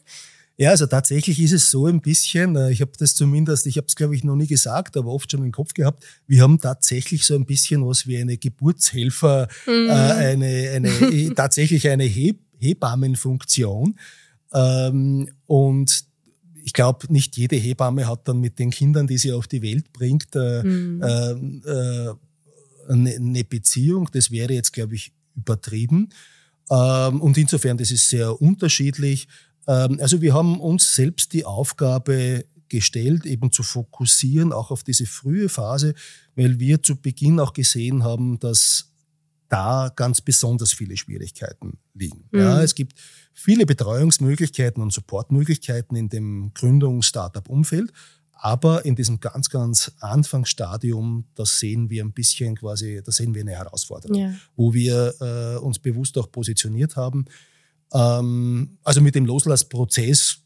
Ja, 0.55 0.69
also 0.69 0.86
tatsächlich 0.86 1.41
ist 1.41 1.51
es 1.51 1.72
so 1.72 1.88
ein 1.88 2.00
bisschen, 2.00 2.55
äh, 2.55 2.72
ich 2.72 2.81
habe 2.81 2.91
das 2.98 3.15
zumindest, 3.15 3.65
ich 3.65 3.77
habe 3.77 3.88
es 3.88 3.95
glaube 3.95 4.15
ich 4.15 4.24
noch 4.24 4.36
nie 4.36 4.45
gesagt, 4.45 4.95
aber 4.98 5.12
oft 5.12 5.31
schon 5.31 5.43
im 5.43 5.51
Kopf 5.51 5.74
gehabt, 5.74 6.03
wir 6.27 6.43
haben 6.43 6.60
tatsächlich 6.60 7.25
so 7.25 7.33
ein 7.36 7.45
bisschen 7.45 7.86
was 7.86 8.05
wie 8.05 8.17
eine 8.17 8.38
Geburtshelfer, 8.38 9.48
mhm. 9.65 9.89
äh, 9.89 9.91
eine, 9.91 10.69
eine 10.75 11.33
tatsächlich 11.36 11.89
eine 11.89 12.03
Heb 12.03 12.38
Hebammenfunktion. 12.60 13.98
Ähm, 14.53 15.29
und 15.48 16.05
ich 16.63 16.72
glaube, 16.72 17.12
nicht 17.12 17.36
jede 17.36 17.57
Hebamme 17.57 18.07
hat 18.07 18.27
dann 18.27 18.39
mit 18.39 18.57
den 18.57 18.69
Kindern, 18.69 19.07
die 19.07 19.17
sie 19.17 19.33
auf 19.33 19.48
die 19.48 19.62
Welt 19.62 19.91
bringt, 19.91 20.36
äh, 20.36 20.63
mhm. 20.63 21.01
äh, 21.03 21.31
äh, 21.69 22.15
eine 22.88 23.43
Beziehung. 23.43 24.10
Das 24.13 24.31
wäre 24.31 24.53
jetzt, 24.53 24.72
glaube 24.72 24.95
ich, 24.95 25.12
übertrieben. 25.36 26.10
Ähm, 26.69 27.22
und 27.22 27.38
insofern, 27.38 27.77
das 27.77 27.91
ist 27.91 28.10
sehr 28.10 28.41
unterschiedlich. 28.41 29.27
Ähm, 29.67 30.00
also 30.01 30.22
wir 30.22 30.34
haben 30.34 30.60
uns 30.60 30.96
selbst 30.96 31.34
die 31.34 31.46
Aufgabe 31.46 32.46
gestellt, 32.70 33.25
eben 33.25 33.51
zu 33.51 33.62
fokussieren, 33.62 34.51
auch 34.51 34.72
auf 34.72 34.84
diese 34.84 35.05
frühe 35.05 35.50
Phase, 35.50 35.93
weil 36.36 36.60
wir 36.60 36.82
zu 36.82 36.96
Beginn 36.96 37.39
auch 37.39 37.53
gesehen 37.53 38.03
haben, 38.03 38.39
dass 38.39 38.93
da 39.48 39.91
ganz 39.96 40.22
besonders 40.22 40.74
viele 40.74 40.98
Schwierigkeiten 40.98 41.77
liegen. 41.93 42.27
Mhm. 42.32 42.39
Ja, 42.39 42.63
es 42.63 42.74
gibt 42.74 42.93
viele 43.34 43.67
Betreuungsmöglichkeiten 43.67 44.82
und 44.82 44.91
Supportmöglichkeiten 44.91 45.96
in 45.96 46.10
dem 46.10 46.51
Gründungs-Startup-Umfeld, 46.55 47.93
aber 48.32 48.84
in 48.84 48.96
diesem 48.96 49.20
ganz, 49.20 49.51
ganz 49.51 49.91
Anfangsstadium, 50.00 51.25
da 51.36 51.46
sehen 51.46 51.91
wir 51.91 52.03
ein 52.03 52.13
bisschen 52.13 52.55
quasi, 52.55 53.01
da 53.05 53.12
sehen 53.12 53.36
wir 53.36 53.41
eine 53.41 53.51
Herausforderung, 53.51 54.17
ja. 54.17 54.34
wo 54.55 54.74
wir 54.74 55.13
äh, 55.22 55.60
uns 55.60 55.77
bewusst 55.77 56.17
auch 56.17 56.32
positioniert 56.32 56.96
haben. 56.96 57.25
Ähm, 57.94 58.78
also 58.84 59.02
mit 59.02 59.16
dem 59.16 59.25
Loslassprozess 59.25 60.40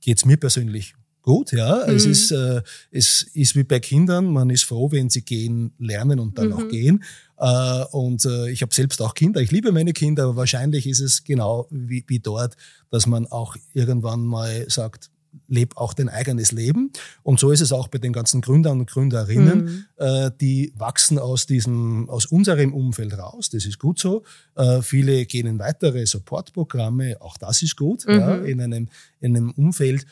geht 0.00 0.18
es 0.18 0.24
mir 0.24 0.36
persönlich 0.36 0.94
gut. 1.22 1.52
Ja, 1.52 1.84
mhm. 1.86 1.94
es 1.94 2.06
ist 2.06 2.30
äh, 2.30 2.62
es 2.90 3.22
ist 3.34 3.54
wie 3.54 3.64
bei 3.64 3.80
Kindern. 3.80 4.32
Man 4.32 4.50
ist 4.50 4.64
froh, 4.64 4.90
wenn 4.90 5.10
sie 5.10 5.22
gehen, 5.22 5.72
lernen 5.78 6.20
und 6.20 6.38
dann 6.38 6.48
mhm. 6.48 6.52
auch 6.54 6.68
gehen. 6.68 7.04
Äh, 7.36 7.84
und 7.92 8.24
äh, 8.24 8.50
ich 8.50 8.62
habe 8.62 8.74
selbst 8.74 9.02
auch 9.02 9.14
Kinder. 9.14 9.40
Ich 9.40 9.50
liebe 9.50 9.70
meine 9.70 9.92
Kinder, 9.92 10.24
aber 10.24 10.36
wahrscheinlich 10.36 10.86
ist 10.86 11.00
es 11.00 11.24
genau 11.24 11.66
wie, 11.70 12.04
wie 12.06 12.18
dort, 12.18 12.56
dass 12.90 13.06
man 13.06 13.26
auch 13.26 13.56
irgendwann 13.74 14.24
mal 14.24 14.64
sagt, 14.68 15.10
leb 15.46 15.76
auch 15.76 15.94
dein 15.94 16.08
eigenes 16.08 16.52
Leben. 16.52 16.92
Und 17.22 17.40
so 17.40 17.50
ist 17.50 17.60
es 17.60 17.72
auch 17.72 17.88
bei 17.88 17.98
den 17.98 18.12
ganzen 18.12 18.40
Gründern 18.40 18.80
und 18.80 18.90
Gründerinnen. 18.90 19.64
Mhm. 19.64 19.84
Äh, 19.96 20.30
die 20.40 20.72
wachsen 20.76 21.18
aus 21.18 21.46
diesem, 21.46 22.08
aus 22.08 22.26
unserem 22.26 22.74
Umfeld 22.74 23.16
raus. 23.16 23.50
Das 23.50 23.64
ist 23.64 23.78
gut 23.78 23.98
so. 23.98 24.24
Äh, 24.56 24.82
viele 24.82 25.24
gehen 25.26 25.46
in 25.46 25.58
weitere 25.58 26.06
Supportprogramme. 26.06 27.20
Auch 27.20 27.36
das 27.36 27.62
ist 27.62 27.76
gut, 27.76 28.06
mhm. 28.06 28.14
ja, 28.14 28.34
in 28.36 28.60
einem, 28.60 28.88
in 29.20 29.36
einem 29.36 29.50
Umfeld. 29.52 30.06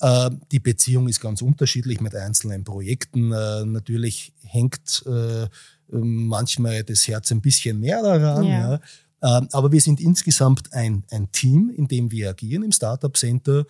Äh, 0.00 0.30
die 0.50 0.60
Beziehung 0.60 1.08
ist 1.08 1.20
ganz 1.20 1.42
unterschiedlich 1.42 2.00
mit 2.00 2.14
einzelnen 2.14 2.64
Projekten. 2.64 3.32
Äh, 3.32 3.64
natürlich 3.64 4.32
hängt 4.42 5.04
äh, 5.06 5.46
manchmal 5.88 6.84
das 6.84 7.06
Herz 7.06 7.30
ein 7.30 7.40
bisschen 7.40 7.80
mehr 7.80 8.02
daran. 8.02 8.44
Ja. 8.44 8.72
ja. 8.72 8.80
Ähm, 9.22 9.48
aber 9.52 9.70
wir 9.70 9.80
sind 9.80 10.00
insgesamt 10.00 10.72
ein, 10.72 11.04
ein 11.10 11.30
Team, 11.30 11.70
in 11.76 11.86
dem 11.86 12.10
wir 12.10 12.30
agieren 12.30 12.62
im 12.62 12.72
Startup 12.72 13.14
Center 13.16 13.66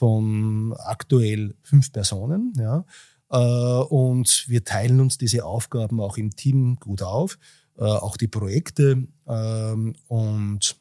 von 0.00 0.72
aktuell 0.78 1.54
fünf 1.62 1.92
Personen. 1.92 2.54
Ja. 2.56 2.86
Äh, 3.30 3.84
und 3.84 4.46
wir 4.48 4.64
teilen 4.64 4.98
uns 4.98 5.18
diese 5.18 5.44
Aufgaben 5.44 6.00
auch 6.00 6.16
im 6.16 6.34
Team 6.34 6.76
gut 6.80 7.02
auf, 7.02 7.38
äh, 7.76 7.84
auch 7.84 8.16
die 8.16 8.26
Projekte. 8.26 9.06
Ähm, 9.28 9.94
und 10.08 10.76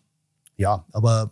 ja, 0.56 0.86
aber 0.94 1.32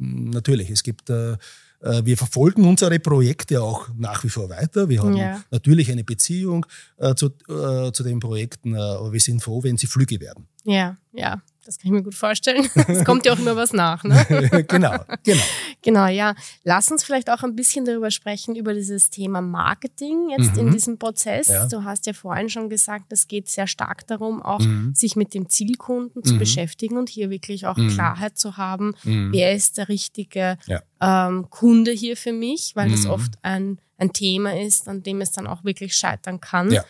natürlich, 0.00 0.70
es 0.70 0.82
gibt 0.82 1.10
äh, 1.10 1.36
wir 1.80 2.16
verfolgen 2.16 2.64
unsere 2.64 2.98
Projekte 2.98 3.62
auch 3.62 3.88
nach 3.94 4.24
wie 4.24 4.30
vor 4.30 4.48
weiter. 4.48 4.88
Wir 4.88 5.02
haben 5.02 5.14
ja. 5.14 5.44
natürlich 5.50 5.92
eine 5.92 6.04
Beziehung 6.04 6.64
äh, 6.96 7.14
zu, 7.14 7.26
äh, 7.48 7.92
zu 7.92 8.02
den 8.04 8.20
Projekten, 8.20 8.74
äh, 8.74 8.78
aber 8.78 9.12
wir 9.12 9.20
sind 9.20 9.42
froh, 9.42 9.62
wenn 9.62 9.76
sie 9.76 9.86
Flüge 9.86 10.18
werden. 10.18 10.48
Ja, 10.64 10.96
ja. 11.12 11.42
Das 11.68 11.76
kann 11.76 11.88
ich 11.88 11.92
mir 11.92 12.02
gut 12.02 12.14
vorstellen. 12.14 12.66
Es 12.88 13.04
kommt 13.04 13.26
ja 13.26 13.34
auch 13.34 13.38
immer 13.38 13.54
was 13.54 13.74
nach. 13.74 14.02
Ne? 14.02 14.24
genau, 14.68 14.96
genau. 15.22 15.42
Genau, 15.82 16.06
ja. 16.06 16.34
Lass 16.64 16.90
uns 16.90 17.04
vielleicht 17.04 17.28
auch 17.28 17.42
ein 17.42 17.54
bisschen 17.54 17.84
darüber 17.84 18.10
sprechen, 18.10 18.56
über 18.56 18.72
dieses 18.72 19.10
Thema 19.10 19.42
Marketing 19.42 20.30
jetzt 20.30 20.54
mhm. 20.54 20.60
in 20.60 20.70
diesem 20.70 20.98
Prozess. 20.98 21.48
Ja. 21.48 21.66
Du 21.66 21.84
hast 21.84 22.06
ja 22.06 22.14
vorhin 22.14 22.48
schon 22.48 22.70
gesagt, 22.70 23.12
es 23.12 23.28
geht 23.28 23.50
sehr 23.50 23.66
stark 23.66 24.06
darum, 24.06 24.40
auch 24.40 24.60
mhm. 24.60 24.94
sich 24.94 25.14
mit 25.14 25.34
dem 25.34 25.50
Zielkunden 25.50 26.24
zu 26.24 26.34
mhm. 26.34 26.38
beschäftigen 26.38 26.96
und 26.96 27.10
hier 27.10 27.28
wirklich 27.28 27.66
auch 27.66 27.76
mhm. 27.76 27.90
Klarheit 27.90 28.38
zu 28.38 28.56
haben, 28.56 28.94
mhm. 29.04 29.30
wer 29.32 29.52
ist 29.52 29.76
der 29.76 29.90
richtige 29.90 30.56
ja. 30.68 30.80
ähm, 31.02 31.50
Kunde 31.50 31.90
hier 31.90 32.16
für 32.16 32.32
mich, 32.32 32.72
weil 32.76 32.90
das 32.90 33.02
mhm. 33.02 33.10
oft 33.10 33.32
ein, 33.42 33.78
ein 33.98 34.14
Thema 34.14 34.58
ist, 34.58 34.88
an 34.88 35.02
dem 35.02 35.20
es 35.20 35.32
dann 35.32 35.46
auch 35.46 35.64
wirklich 35.64 35.94
scheitern 35.94 36.40
kann. 36.40 36.72
Ja. 36.72 36.84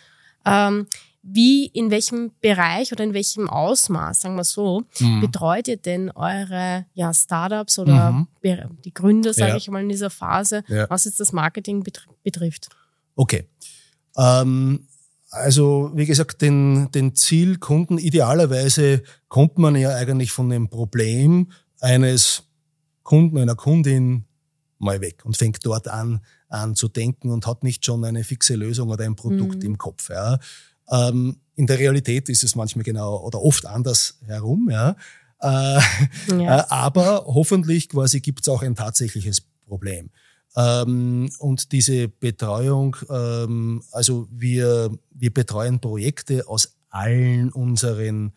Ähm, 0.44 0.86
wie, 1.22 1.66
in 1.66 1.90
welchem 1.90 2.32
Bereich 2.40 2.92
oder 2.92 3.04
in 3.04 3.12
welchem 3.12 3.48
Ausmaß, 3.48 4.20
sagen 4.20 4.36
wir 4.36 4.44
so, 4.44 4.84
mhm. 5.00 5.20
betreut 5.20 5.68
ihr 5.68 5.76
denn 5.76 6.10
eure 6.10 6.86
ja, 6.94 7.12
Startups 7.12 7.78
oder 7.78 8.12
mhm. 8.12 8.28
die 8.84 8.94
Gründer, 8.94 9.34
sage 9.34 9.50
ja. 9.50 9.56
ich 9.56 9.68
mal, 9.68 9.82
in 9.82 9.88
dieser 9.88 10.10
Phase, 10.10 10.62
ja. 10.68 10.88
was 10.88 11.04
jetzt 11.04 11.20
das 11.20 11.32
Marketing 11.32 11.84
betrifft? 12.22 12.68
Okay. 13.16 13.48
Ähm, 14.16 14.86
also 15.30 15.90
wie 15.94 16.06
gesagt, 16.06 16.40
den, 16.40 16.90
den 16.92 17.14
Zielkunden, 17.14 17.98
idealerweise 17.98 19.02
kommt 19.28 19.58
man 19.58 19.76
ja 19.76 19.94
eigentlich 19.94 20.32
von 20.32 20.48
dem 20.48 20.68
Problem 20.68 21.50
eines 21.80 22.44
Kunden, 23.02 23.38
einer 23.38 23.54
Kundin 23.54 24.24
mal 24.78 25.00
weg 25.00 25.24
und 25.24 25.36
fängt 25.36 25.64
dort 25.66 25.88
an, 25.88 26.20
an 26.48 26.74
zu 26.74 26.88
denken 26.88 27.30
und 27.30 27.46
hat 27.46 27.64
nicht 27.64 27.84
schon 27.84 28.04
eine 28.04 28.24
fixe 28.24 28.54
Lösung 28.54 28.88
oder 28.88 29.04
ein 29.04 29.16
Produkt 29.16 29.56
mhm. 29.56 29.66
im 29.70 29.78
Kopf. 29.78 30.08
Ja. 30.08 30.38
Ähm, 30.90 31.36
in 31.56 31.66
der 31.66 31.78
Realität 31.78 32.28
ist 32.28 32.44
es 32.44 32.54
manchmal 32.54 32.84
genau 32.84 33.18
oder 33.24 33.42
oft 33.42 33.66
anders 33.66 34.18
herum. 34.26 34.68
Ja. 34.70 34.96
Äh, 35.40 35.80
ja. 36.38 36.60
Äh, 36.60 36.64
aber 36.68 37.24
hoffentlich 37.26 37.88
quasi 37.88 38.20
gibt 38.20 38.42
es 38.42 38.48
auch 38.48 38.62
ein 38.62 38.74
tatsächliches 38.74 39.42
Problem. 39.66 40.10
Ähm, 40.56 41.30
und 41.38 41.72
diese 41.72 42.08
Betreuung, 42.08 42.96
ähm, 43.10 43.82
also 43.92 44.28
wir, 44.30 44.90
wir 45.10 45.32
betreuen 45.32 45.80
Projekte 45.80 46.48
aus 46.48 46.76
allen 46.90 47.52
unseren 47.52 48.32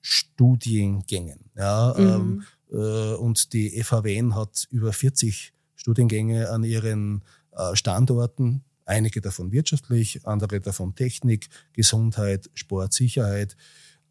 Studiengängen. 0.00 1.50
Ja, 1.56 1.94
mhm. 1.96 2.04
ähm, 2.06 2.44
äh, 2.72 3.14
und 3.14 3.52
die 3.52 3.82
FHWN 3.82 4.34
hat 4.34 4.66
über 4.70 4.92
40 4.92 5.52
Studiengänge 5.76 6.50
an 6.50 6.64
ihren 6.64 7.22
äh, 7.52 7.74
Standorten, 7.76 8.64
einige 8.92 9.20
davon 9.20 9.52
wirtschaftlich, 9.52 10.26
andere 10.26 10.60
davon 10.60 10.94
Technik, 10.94 11.48
Gesundheit, 11.72 12.50
Sport, 12.54 12.92
Sicherheit. 12.92 13.56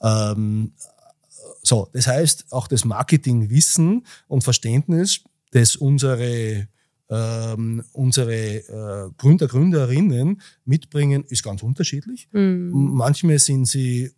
Ähm, 0.01 0.73
so, 1.63 1.89
das 1.93 2.07
heißt, 2.07 2.51
auch 2.51 2.67
das 2.67 2.85
Marketingwissen 2.85 4.05
und 4.27 4.43
Verständnis, 4.43 5.21
das 5.51 5.75
unsere 5.75 6.67
ähm, 7.11 7.83
unsere 7.91 8.33
äh, 8.33 9.11
Gründer, 9.17 9.47
Gründerinnen 9.47 10.41
mitbringen, 10.63 11.25
ist 11.27 11.43
ganz 11.43 11.61
unterschiedlich. 11.61 12.29
Mhm. 12.31 12.71
Manchmal 12.71 13.37
sind 13.37 13.65
sie 13.65 14.11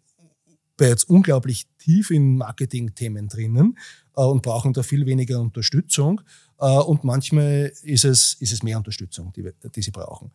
bereits 0.78 1.04
unglaublich 1.04 1.66
tief 1.80 2.12
in 2.12 2.38
Marketing-Themen 2.38 3.28
drinnen 3.30 3.78
äh, 4.16 4.22
und 4.22 4.44
brauchen 4.44 4.74
da 4.74 4.84
viel 4.84 5.08
weniger 5.08 5.40
Unterstützung. 5.40 6.22
Äh, 6.60 6.66
und 6.66 7.04
manchmal 7.04 7.72
ist 7.82 8.06
es, 8.06 8.36
ist 8.36 8.54
es 8.54 8.62
mehr 8.64 8.78
Unterstützung, 8.78 9.34
die, 9.34 9.50
die 9.76 9.82
sie 9.82 9.92
brauchen. 9.92 10.32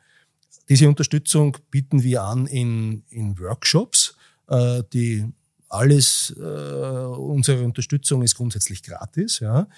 Diese 0.68 0.88
Unterstützung 0.88 1.56
bieten 1.70 2.02
wir 2.02 2.22
an 2.22 2.46
in, 2.46 3.04
in 3.08 3.38
Workshops, 3.38 4.14
äh, 4.48 4.82
die 4.92 5.24
alles, 5.68 6.34
äh, 6.38 6.42
unsere 6.42 7.62
Unterstützung 7.64 8.22
ist 8.22 8.34
grundsätzlich 8.34 8.82
gratis. 8.82 9.38
Ja. 9.40 9.68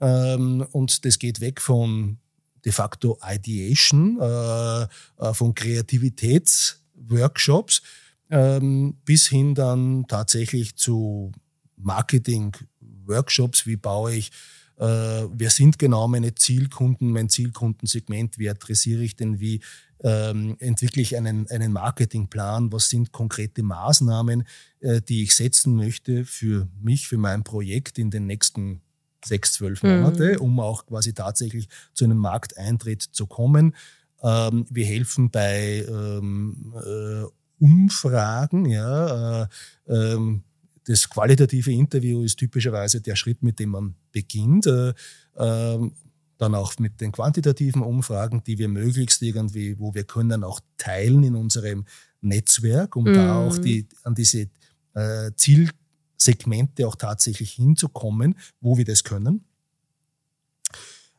Ähm, 0.00 0.66
und 0.72 1.04
das 1.04 1.18
geht 1.18 1.40
weg 1.40 1.60
von 1.60 2.18
de 2.64 2.72
facto 2.72 3.18
Ideation, 3.24 4.18
äh, 4.20 4.82
äh, 4.82 4.88
von 5.32 5.54
Kreativitätsworkshops 5.54 7.82
ähm, 8.30 8.96
bis 9.04 9.28
hin 9.28 9.54
dann 9.54 10.06
tatsächlich 10.08 10.74
zu 10.76 11.30
Marketing-Workshops, 11.76 13.66
wie 13.66 13.76
baue 13.76 14.14
ich 14.14 14.32
äh, 14.78 15.28
wer 15.32 15.50
sind 15.50 15.78
genau 15.78 16.08
meine 16.08 16.34
Zielkunden, 16.34 17.12
mein 17.12 17.28
Zielkundensegment, 17.28 18.38
wie 18.38 18.48
adressiere 18.48 19.02
ich 19.02 19.14
denn, 19.14 19.38
wie 19.38 19.60
ähm, 20.02 20.56
entwickle 20.58 21.02
ich 21.02 21.16
einen, 21.16 21.48
einen 21.48 21.72
Marketingplan, 21.72 22.72
was 22.72 22.88
sind 22.88 23.12
konkrete 23.12 23.62
Maßnahmen, 23.62 24.44
äh, 24.80 25.00
die 25.00 25.22
ich 25.22 25.36
setzen 25.36 25.76
möchte 25.76 26.24
für 26.24 26.68
mich, 26.80 27.08
für 27.08 27.18
mein 27.18 27.44
Projekt 27.44 27.98
in 27.98 28.10
den 28.10 28.26
nächsten 28.26 28.80
sechs, 29.24 29.52
zwölf 29.52 29.82
Monate, 29.82 30.32
mhm. 30.32 30.40
um 30.40 30.60
auch 30.60 30.86
quasi 30.86 31.14
tatsächlich 31.14 31.68
zu 31.94 32.04
einem 32.04 32.18
Markteintritt 32.18 33.02
zu 33.02 33.26
kommen. 33.26 33.74
Ähm, 34.22 34.66
wir 34.70 34.84
helfen 34.84 35.30
bei 35.30 35.86
ähm, 35.88 36.74
äh, 36.84 37.24
Umfragen, 37.58 38.66
ja, 38.66 39.44
äh, 39.44 39.48
ähm, 39.86 40.42
das 40.84 41.08
qualitative 41.08 41.70
Interview 41.70 42.22
ist 42.22 42.38
typischerweise 42.38 43.00
der 43.00 43.14
Schritt, 43.14 43.42
mit 43.42 43.60
dem 43.60 43.70
man 43.70 43.94
beginnt. 44.10 44.66
Äh, 44.66 44.94
ähm, 45.36 45.92
dann 46.38 46.54
auch 46.54 46.78
mit 46.78 47.00
den 47.00 47.12
quantitativen 47.12 47.82
Umfragen, 47.82 48.42
die 48.44 48.58
wir 48.58 48.68
möglichst 48.68 49.22
irgendwie, 49.22 49.78
wo 49.78 49.94
wir 49.94 50.04
können, 50.04 50.44
auch 50.44 50.60
teilen 50.76 51.22
in 51.22 51.36
unserem 51.36 51.84
Netzwerk, 52.20 52.96
um 52.96 53.04
mm. 53.04 53.14
da 53.14 53.36
auch 53.36 53.56
mhm. 53.58 53.62
die, 53.62 53.88
an 54.04 54.14
diese 54.14 54.48
äh, 54.94 55.30
Zielsegmente 55.36 56.86
auch 56.86 56.96
tatsächlich 56.96 57.52
hinzukommen, 57.52 58.36
wo 58.60 58.76
wir 58.76 58.84
das 58.84 59.04
können. 59.04 59.44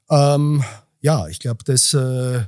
Ähm, 0.09 0.63
ja, 1.01 1.27
ich 1.27 1.39
glaube, 1.39 1.63
das 1.63 1.93
äh, 1.93 2.43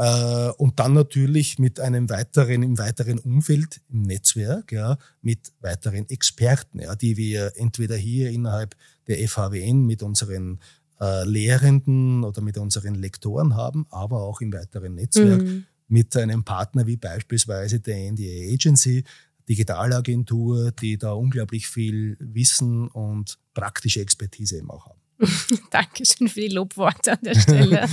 äh, 0.00 0.50
und 0.56 0.78
dann 0.78 0.94
natürlich 0.94 1.58
mit 1.58 1.78
einem 1.78 2.08
weiteren, 2.08 2.62
im 2.62 2.78
weiteren 2.78 3.18
Umfeld, 3.18 3.82
im 3.90 4.02
Netzwerk, 4.02 4.72
ja, 4.72 4.96
mit 5.20 5.52
weiteren 5.60 6.08
Experten, 6.08 6.80
ja, 6.80 6.94
die 6.96 7.18
wir 7.18 7.52
entweder 7.56 7.96
hier 7.96 8.30
innerhalb 8.30 8.76
der 9.08 9.18
FHWN 9.28 9.84
mit 9.84 10.02
unseren 10.02 10.58
äh, 11.00 11.24
Lehrenden 11.24 12.24
oder 12.24 12.42
mit 12.42 12.58
unseren 12.58 12.94
Lektoren 12.94 13.54
haben, 13.54 13.86
aber 13.90 14.22
auch 14.22 14.40
im 14.40 14.52
weiteren 14.52 14.94
Netzwerk 14.94 15.42
mhm. 15.42 15.64
mit 15.88 16.16
einem 16.16 16.44
Partner 16.44 16.86
wie 16.86 16.96
beispielsweise 16.96 17.80
der 17.80 18.12
NDA 18.12 18.52
Agency, 18.52 19.04
Digitalagentur, 19.48 20.70
die 20.72 20.96
da 20.96 21.12
unglaublich 21.12 21.66
viel 21.66 22.16
Wissen 22.20 22.88
und 22.88 23.38
praktische 23.54 24.00
Expertise 24.00 24.58
eben 24.58 24.70
auch 24.70 24.86
haben. 24.86 25.00
Dankeschön 25.70 26.28
für 26.28 26.40
die 26.40 26.48
Lobworte 26.48 27.12
an 27.12 27.18
der 27.22 27.34
Stelle. 27.34 27.88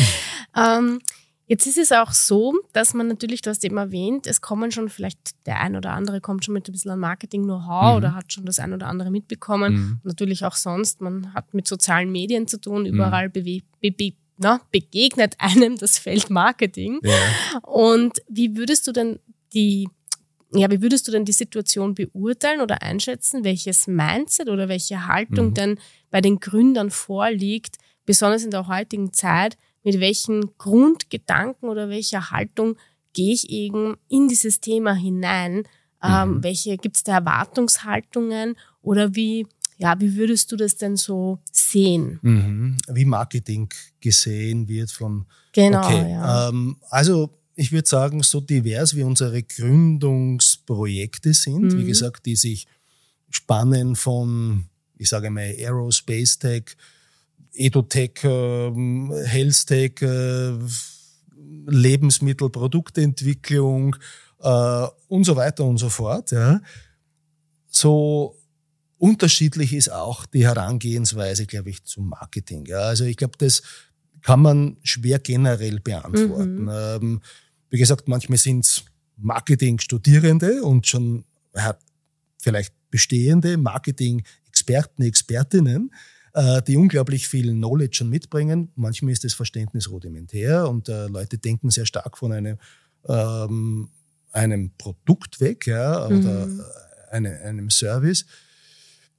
ähm, 0.56 1.00
Jetzt 1.48 1.66
ist 1.66 1.78
es 1.78 1.92
auch 1.92 2.10
so, 2.10 2.54
dass 2.72 2.92
man 2.92 3.06
natürlich, 3.06 3.40
du 3.40 3.50
hast 3.50 3.64
eben 3.64 3.76
erwähnt, 3.76 4.26
es 4.26 4.40
kommen 4.40 4.72
schon 4.72 4.88
vielleicht 4.88 5.46
der 5.46 5.60
ein 5.60 5.76
oder 5.76 5.92
andere 5.92 6.20
kommt 6.20 6.44
schon 6.44 6.54
mit 6.54 6.68
ein 6.68 6.72
bisschen 6.72 6.90
an 6.90 6.98
Marketing-Know-how 6.98 7.92
mhm. 7.92 7.96
oder 7.96 8.14
hat 8.14 8.32
schon 8.32 8.44
das 8.46 8.58
ein 8.58 8.72
oder 8.72 8.88
andere 8.88 9.10
mitbekommen. 9.10 9.74
Mhm. 9.74 10.00
natürlich 10.02 10.44
auch 10.44 10.56
sonst, 10.56 11.00
man 11.00 11.32
hat 11.34 11.54
mit 11.54 11.68
sozialen 11.68 12.10
Medien 12.10 12.48
zu 12.48 12.60
tun, 12.60 12.84
überall 12.84 13.28
mhm. 13.28 13.62
be 13.80 13.90
be 13.92 14.12
na, 14.38 14.60
begegnet 14.70 15.36
einem 15.38 15.76
das 15.78 15.98
Feld 15.98 16.30
Marketing. 16.30 17.00
Ja. 17.02 17.58
Und 17.62 18.20
wie 18.28 18.56
würdest 18.56 18.86
du 18.86 18.92
denn 18.92 19.20
die 19.54 19.88
ja, 20.52 20.70
wie 20.70 20.80
würdest 20.80 21.06
du 21.08 21.12
denn 21.12 21.24
die 21.24 21.32
Situation 21.32 21.94
beurteilen 21.94 22.60
oder 22.60 22.80
einschätzen, 22.80 23.42
welches 23.44 23.88
Mindset 23.88 24.48
oder 24.48 24.68
welche 24.68 25.06
Haltung 25.06 25.48
mhm. 25.48 25.54
denn 25.54 25.78
bei 26.10 26.20
den 26.20 26.38
Gründern 26.38 26.90
vorliegt, 26.90 27.76
besonders 28.06 28.44
in 28.44 28.52
der 28.52 28.68
heutigen 28.68 29.12
Zeit, 29.12 29.58
mit 29.86 30.00
welchen 30.00 30.50
Grundgedanken 30.58 31.68
oder 31.68 31.88
welcher 31.88 32.32
Haltung 32.32 32.76
gehe 33.12 33.32
ich 33.32 33.48
eben 33.50 33.96
in 34.08 34.26
dieses 34.26 34.60
Thema 34.60 34.92
hinein? 34.94 35.62
Ähm, 36.02 36.34
mhm. 36.34 36.42
welche 36.42 36.76
gibt 36.76 36.96
es 36.96 37.04
da 37.04 37.18
Erwartungshaltungen 37.18 38.56
oder 38.82 39.14
wie, 39.14 39.46
ja, 39.78 39.94
wie 40.00 40.16
würdest 40.16 40.50
du 40.50 40.56
das 40.56 40.76
denn 40.76 40.96
so 40.96 41.38
sehen? 41.52 42.18
Mhm. 42.20 42.76
Wie 42.88 43.04
Marketing 43.04 43.68
gesehen 44.00 44.66
wird 44.66 44.90
von. 44.90 45.24
Genau. 45.52 45.86
Okay. 45.86 46.10
Ja. 46.10 46.48
Ähm, 46.48 46.78
also 46.90 47.30
ich 47.54 47.70
würde 47.70 47.88
sagen, 47.88 48.24
so 48.24 48.40
divers 48.40 48.96
wie 48.96 49.04
unsere 49.04 49.40
Gründungsprojekte 49.44 51.32
sind, 51.32 51.62
mhm. 51.62 51.78
wie 51.78 51.84
gesagt, 51.84 52.26
die 52.26 52.34
sich 52.34 52.66
spannen 53.30 53.94
von, 53.94 54.66
ich 54.98 55.08
sage 55.08 55.30
mal, 55.30 55.54
Aerospace 55.56 56.40
Tech, 56.40 56.76
Edutech, 57.56 58.24
ähm, 58.24 59.12
Health-Tech, 59.12 60.02
äh, 60.02 60.52
Lebensmittel, 61.66 62.50
Produktentwicklung 62.50 63.96
äh, 64.40 64.86
und 65.08 65.24
so 65.24 65.36
weiter 65.36 65.64
und 65.64 65.78
so 65.78 65.88
fort. 65.88 66.30
Ja. 66.32 66.60
So 67.68 68.36
unterschiedlich 68.98 69.72
ist 69.72 69.90
auch 69.90 70.26
die 70.26 70.46
Herangehensweise, 70.46 71.46
glaube 71.46 71.70
ich, 71.70 71.84
zum 71.84 72.08
Marketing. 72.08 72.66
Ja. 72.66 72.80
Also 72.80 73.04
ich 73.04 73.16
glaube, 73.16 73.34
das 73.38 73.62
kann 74.22 74.40
man 74.40 74.76
schwer 74.82 75.18
generell 75.18 75.80
beantworten. 75.80 76.62
Mhm. 76.62 76.70
Ähm, 76.72 77.20
wie 77.70 77.78
gesagt, 77.78 78.08
manchmal 78.08 78.38
sind 78.38 78.64
es 78.64 78.84
Marketing-Studierende 79.16 80.62
und 80.62 80.86
schon 80.86 81.24
ja, 81.54 81.76
vielleicht 82.38 82.74
bestehende 82.90 83.56
Marketing-Experten, 83.56 85.02
Expertinnen, 85.02 85.90
äh, 85.92 86.15
die 86.66 86.76
unglaublich 86.76 87.28
viel 87.28 87.52
Knowledge 87.52 87.96
schon 87.96 88.10
mitbringen. 88.10 88.70
Manchmal 88.74 89.12
ist 89.12 89.24
das 89.24 89.32
Verständnis 89.32 89.90
rudimentär 89.90 90.68
und 90.68 90.88
äh, 90.88 91.06
Leute 91.06 91.38
denken 91.38 91.70
sehr 91.70 91.86
stark 91.86 92.18
von 92.18 92.32
einem, 92.32 92.58
ähm, 93.08 93.88
einem 94.32 94.70
Produkt 94.76 95.40
weg 95.40 95.66
ja, 95.66 96.06
oder 96.06 96.46
mhm. 96.46 96.60
eine, 97.10 97.40
einem 97.40 97.70
Service. 97.70 98.26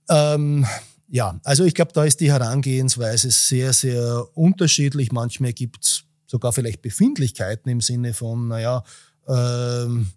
Ähm, 0.09 0.65
ja, 1.09 1.39
also 1.43 1.63
ich 1.63 1.73
glaube, 1.73 1.91
da 1.93 2.03
ist 2.03 2.19
die 2.19 2.31
Herangehensweise 2.31 3.31
sehr, 3.31 3.73
sehr 3.73 4.27
unterschiedlich. 4.35 5.11
Manchmal 5.11 5.53
gibt 5.53 5.83
es 5.83 6.03
sogar 6.27 6.53
vielleicht 6.53 6.81
Befindlichkeiten 6.81 7.71
im 7.71 7.81
Sinne 7.81 8.13
von, 8.13 8.49
naja, 8.49 8.83
ähm, 9.27 10.11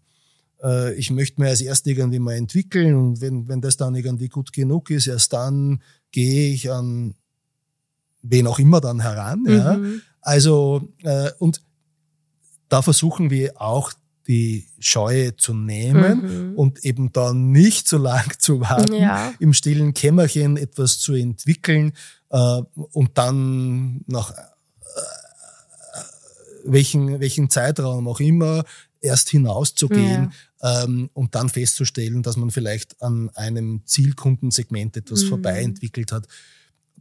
äh, 0.63 0.95
ich 0.95 1.11
möchte 1.11 1.41
mir 1.41 1.49
als 1.49 1.61
erst 1.61 1.87
irgendwie 1.87 2.19
mal 2.19 2.35
entwickeln 2.35 2.95
und 2.95 3.21
wenn, 3.21 3.49
wenn 3.49 3.61
das 3.61 3.77
dann 3.77 3.95
irgendwie 3.95 4.29
gut 4.29 4.53
genug 4.53 4.91
ist, 4.91 5.07
erst 5.07 5.33
dann 5.33 5.83
gehe 6.13 6.53
ich 6.53 6.71
an 6.71 7.15
wen 8.23 8.47
auch 8.47 8.59
immer 8.59 8.81
dann 8.81 9.01
heran. 9.01 9.43
Mhm. 9.43 9.51
Ja. 9.51 9.81
Also, 10.21 10.89
äh, 11.03 11.31
und 11.39 11.63
da 12.69 12.83
versuchen 12.83 13.31
wir 13.31 13.61
auch 13.61 13.93
die 14.29 14.69
Scheue 14.79 15.37
zu 15.37 15.55
nehmen 15.55 16.51
mhm. 16.51 16.57
und 16.57 16.85
eben 16.85 17.13
dann 17.13 17.51
nicht 17.51 17.89
so 17.89 17.99
lang 17.99 18.39
zu 18.39 18.61
warten, 18.61 18.95
ja. 18.95 19.33
im 19.41 19.53
stillen 19.53 19.95
Kämmerchen 19.95 20.57
etwas 20.57 20.99
zu 20.99 21.15
entwickeln 21.15 21.95
äh, 22.29 22.63
und 22.93 23.19
dann 23.19 24.03
nach 24.07 24.31
äh, 24.31 24.35
welchen, 26.65 27.19
welchen 27.19 27.51
Zeitraum 27.51 28.07
auch 28.07 28.21
immer 28.21 28.65
erst 29.01 29.31
hinauszugehen 29.31 30.33
ja. 30.63 30.85
ähm, 30.85 31.11
und 31.15 31.35
dann 31.35 31.49
festzustellen, 31.49 32.23
dass 32.23 32.37
man 32.37 32.51
vielleicht 32.51 33.01
an 33.03 33.31
einem 33.31 33.83
Zielkundensegment 33.85 34.97
etwas 34.97 35.25
mhm. 35.25 35.29
vorbei 35.29 35.63
entwickelt 35.63 36.13
hat. 36.13 36.27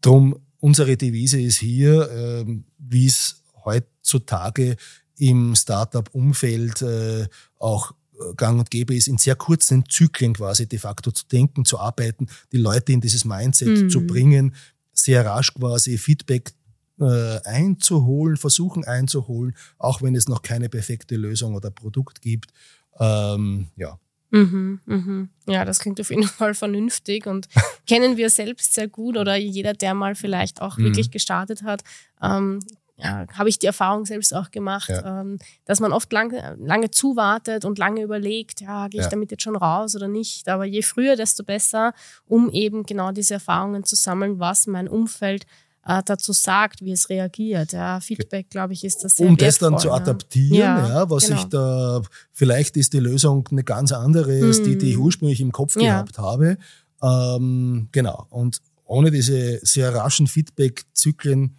Drum 0.01 0.39
unsere 0.59 0.97
Devise 0.97 1.41
ist 1.41 1.57
hier, 1.57 2.09
ähm, 2.11 2.65
wie 2.77 3.07
es 3.07 3.43
heutzutage 3.65 4.75
im 5.17 5.55
Startup-Umfeld 5.55 6.81
äh, 6.81 7.27
auch 7.57 7.91
äh, 8.13 8.33
gang 8.35 8.59
und 8.59 8.71
gäbe 8.71 8.95
ist, 8.95 9.07
in 9.07 9.17
sehr 9.17 9.35
kurzen 9.35 9.85
Zyklen 9.87 10.33
quasi 10.33 10.67
de 10.67 10.79
facto 10.79 11.11
zu 11.11 11.27
denken, 11.27 11.65
zu 11.65 11.79
arbeiten, 11.79 12.27
die 12.51 12.57
Leute 12.57 12.93
in 12.93 13.01
dieses 13.01 13.25
Mindset 13.25 13.83
mhm. 13.83 13.89
zu 13.89 14.05
bringen, 14.05 14.55
sehr 14.93 15.25
rasch 15.25 15.53
quasi 15.53 15.97
Feedback 15.97 16.53
äh, 16.99 17.39
einzuholen, 17.43 18.37
versuchen 18.37 18.83
einzuholen, 18.85 19.55
auch 19.77 20.01
wenn 20.01 20.15
es 20.15 20.27
noch 20.27 20.41
keine 20.41 20.69
perfekte 20.69 21.15
Lösung 21.15 21.55
oder 21.55 21.71
Produkt 21.71 22.21
gibt. 22.21 22.51
Ähm, 22.99 23.67
ja. 23.75 23.97
Mhm, 24.31 24.79
mhm. 24.85 25.29
Ja, 25.47 25.65
das 25.65 25.79
klingt 25.79 25.99
auf 25.99 26.09
jeden 26.09 26.23
Fall 26.27 26.53
vernünftig 26.53 27.25
und 27.25 27.47
kennen 27.87 28.17
wir 28.17 28.29
selbst 28.29 28.73
sehr 28.73 28.87
gut 28.87 29.17
oder 29.17 29.35
jeder, 29.35 29.73
der 29.73 29.93
mal 29.93 30.15
vielleicht 30.15 30.61
auch 30.61 30.77
mhm. 30.77 30.85
wirklich 30.85 31.11
gestartet 31.11 31.63
hat, 31.63 31.83
ähm, 32.21 32.59
ja, 33.01 33.25
habe 33.33 33.47
ich 33.47 33.57
die 33.57 33.65
Erfahrung 33.65 34.05
selbst 34.05 34.35
auch 34.35 34.51
gemacht, 34.51 34.89
ja. 34.89 35.21
ähm, 35.21 35.39
dass 35.65 35.79
man 35.79 35.93
oft 35.93 36.11
lange, 36.11 36.57
lange 36.59 36.91
zuwartet 36.91 37.63
und 37.63 37.77
lange 37.79 38.01
überlegt, 38.01 38.59
ja, 38.61 38.89
gehe 38.89 38.99
ich 38.99 39.05
ja. 39.05 39.09
damit 39.09 39.31
jetzt 39.31 39.43
schon 39.43 39.55
raus 39.55 39.95
oder 39.95 40.09
nicht. 40.09 40.49
Aber 40.49 40.65
je 40.65 40.81
früher, 40.81 41.15
desto 41.15 41.43
besser, 41.43 41.93
um 42.27 42.49
eben 42.51 42.83
genau 42.83 43.11
diese 43.11 43.35
Erfahrungen 43.35 43.85
zu 43.85 43.95
sammeln, 43.95 44.39
was 44.39 44.67
mein 44.67 44.89
Umfeld 44.89 45.45
äh, 45.89 46.03
dazu 46.05 46.33
sagt, 46.33 46.83
wie 46.83 46.91
es 46.91 47.09
reagiert. 47.09 47.73
Ja, 47.73 47.99
Feedback, 47.99 48.49
glaube 48.49 48.73
ich, 48.73 48.83
ist 48.83 49.03
das 49.03 49.15
sehr 49.15 49.27
Um 49.27 49.37
das 49.37 49.57
dann 49.57 49.77
zu 49.77 49.91
adaptieren, 49.91 50.57
ja, 50.57 50.87
ja 50.87 51.09
was 51.09 51.27
genau. 51.27 51.39
ich 51.39 51.45
da, 51.45 52.01
vielleicht 52.31 52.77
ist 52.77 52.93
die 52.93 52.99
Lösung 52.99 53.47
eine 53.51 53.63
ganz 53.63 53.91
andere, 53.91 54.43
als 54.43 54.61
die, 54.61 54.77
die 54.77 54.91
ich 54.91 54.97
mhm. 54.97 55.03
ursprünglich 55.03 55.41
im 55.41 55.51
Kopf 55.51 55.73
gehabt 55.75 56.17
habe. 56.17 56.57
Ähm, 57.01 57.89
genau. 57.91 58.27
Und 58.29 58.61
ohne 58.85 59.11
diese 59.11 59.59
sehr 59.65 59.93
raschen 59.93 60.27
Feedback-Zyklen 60.27 61.55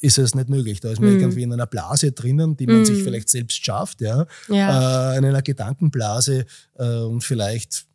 ist 0.00 0.18
es 0.18 0.34
nicht 0.34 0.48
möglich. 0.48 0.80
Da 0.80 0.90
ist 0.90 1.00
man 1.00 1.14
mm. 1.14 1.18
irgendwie 1.18 1.42
in 1.42 1.52
einer 1.52 1.66
Blase 1.66 2.12
drinnen, 2.12 2.56
die 2.56 2.66
man 2.66 2.82
mm. 2.82 2.84
sich 2.84 3.02
vielleicht 3.02 3.28
selbst 3.28 3.64
schafft, 3.64 4.00
ja, 4.00 4.26
ja. 4.48 5.14
Äh, 5.14 5.18
in 5.18 5.24
einer 5.24 5.42
Gedankenblase 5.42 6.46
äh, 6.78 7.00
und 7.00 7.24
vielleicht 7.24 7.86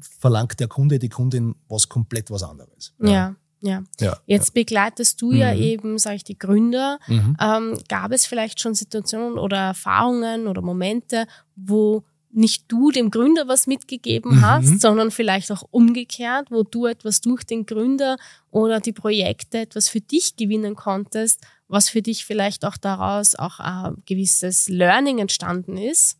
verlangt 0.00 0.60
der 0.60 0.68
Kunde, 0.68 1.00
die 1.00 1.08
Kundin 1.08 1.56
was 1.68 1.88
komplett 1.88 2.30
was 2.30 2.44
anderes. 2.44 2.92
Ja. 3.00 3.10
ja. 3.10 3.36
Ja. 3.60 3.82
ja. 4.00 4.16
Jetzt 4.26 4.54
begleitest 4.54 5.20
du 5.20 5.32
mhm. 5.32 5.38
ja 5.38 5.54
eben, 5.54 5.98
sage 5.98 6.16
ich, 6.16 6.24
die 6.24 6.38
Gründer. 6.38 6.98
Mhm. 7.06 7.36
Ähm, 7.40 7.78
gab 7.88 8.12
es 8.12 8.26
vielleicht 8.26 8.60
schon 8.60 8.74
Situationen 8.74 9.38
oder 9.38 9.56
Erfahrungen 9.56 10.46
oder 10.46 10.62
Momente, 10.62 11.26
wo 11.56 12.04
nicht 12.30 12.64
du 12.68 12.90
dem 12.90 13.10
Gründer 13.10 13.48
was 13.48 13.66
mitgegeben 13.66 14.36
mhm. 14.36 14.42
hast, 14.42 14.80
sondern 14.80 15.10
vielleicht 15.10 15.50
auch 15.50 15.64
umgekehrt, 15.70 16.50
wo 16.50 16.62
du 16.62 16.86
etwas 16.86 17.20
durch 17.20 17.44
den 17.44 17.66
Gründer 17.66 18.16
oder 18.50 18.80
die 18.80 18.92
Projekte 18.92 19.58
etwas 19.58 19.88
für 19.88 20.00
dich 20.00 20.36
gewinnen 20.36 20.76
konntest, 20.76 21.40
was 21.68 21.88
für 21.88 22.02
dich 22.02 22.24
vielleicht 22.24 22.64
auch 22.64 22.76
daraus 22.76 23.34
auch 23.34 23.60
ein 23.60 24.02
gewisses 24.06 24.68
Learning 24.68 25.18
entstanden 25.18 25.76
ist? 25.76 26.16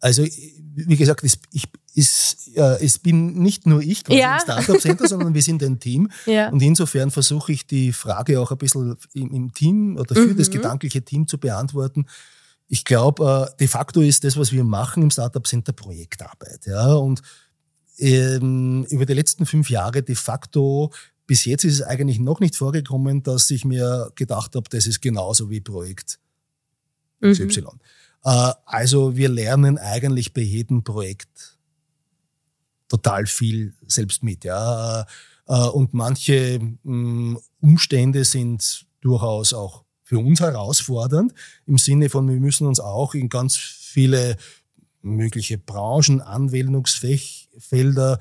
Also, 0.00 0.24
wie 0.24 0.96
gesagt, 0.96 1.24
ich, 1.24 1.64
ist, 1.96 2.54
äh, 2.54 2.84
es 2.84 2.98
bin 2.98 3.38
nicht 3.38 3.66
nur 3.66 3.80
ich 3.80 4.04
quasi 4.04 4.20
ja. 4.20 4.34
im 4.34 4.40
Startup 4.40 4.80
Center, 4.80 5.08
sondern 5.08 5.32
wir 5.32 5.42
sind 5.42 5.62
ein 5.62 5.80
Team. 5.80 6.10
Ja. 6.26 6.50
Und 6.50 6.60
insofern 6.60 7.10
versuche 7.10 7.52
ich 7.52 7.66
die 7.66 7.92
Frage 7.92 8.40
auch 8.40 8.50
ein 8.50 8.58
bisschen 8.58 8.96
im, 9.14 9.30
im 9.32 9.54
Team 9.54 9.96
oder 9.96 10.14
für 10.14 10.26
mhm. 10.26 10.36
das 10.36 10.50
gedankliche 10.50 11.02
Team 11.02 11.28
zu 11.28 11.38
beantworten. 11.38 12.06
Ich 12.68 12.84
glaube, 12.84 13.48
äh, 13.52 13.56
de 13.58 13.68
facto 13.68 14.00
ist 14.00 14.24
das, 14.24 14.36
was 14.36 14.52
wir 14.52 14.64
machen 14.64 15.04
im 15.04 15.10
Startup 15.10 15.46
Center 15.46 15.72
Projektarbeit. 15.72 16.66
Ja? 16.66 16.94
Und 16.94 17.22
ähm, 17.98 18.84
über 18.90 19.06
die 19.06 19.14
letzten 19.14 19.46
fünf 19.46 19.70
Jahre 19.70 20.02
de 20.02 20.14
facto 20.14 20.92
bis 21.26 21.44
jetzt 21.44 21.64
ist 21.64 21.74
es 21.74 21.82
eigentlich 21.82 22.18
noch 22.18 22.40
nicht 22.40 22.56
vorgekommen, 22.56 23.22
dass 23.22 23.50
ich 23.50 23.64
mir 23.64 24.10
gedacht 24.14 24.54
habe, 24.54 24.68
das 24.68 24.86
ist 24.86 25.00
genauso 25.00 25.50
wie 25.50 25.60
Projekt 25.60 26.18
mhm. 27.20 27.30
Y. 27.30 27.80
Äh, 28.24 28.52
also 28.64 29.16
wir 29.16 29.28
lernen 29.28 29.78
eigentlich 29.78 30.32
bei 30.34 30.42
jedem 30.42 30.84
Projekt 30.84 31.55
total 32.88 33.26
viel 33.26 33.74
selbst 33.86 34.22
mit. 34.22 34.44
Ja. 34.44 35.06
Äh, 35.46 35.68
und 35.68 35.94
manche 35.94 36.58
mm, 36.82 37.36
Umstände 37.60 38.24
sind 38.24 38.86
durchaus 39.00 39.52
auch 39.52 39.84
für 40.02 40.18
uns 40.18 40.40
herausfordernd, 40.40 41.32
im 41.66 41.78
Sinne 41.78 42.08
von, 42.08 42.28
wir 42.28 42.38
müssen 42.38 42.66
uns 42.66 42.78
auch 42.78 43.14
in 43.14 43.28
ganz 43.28 43.56
viele 43.56 44.36
mögliche 45.02 45.58
Branchen, 45.58 46.20
Anwendungsfelder, 46.20 48.18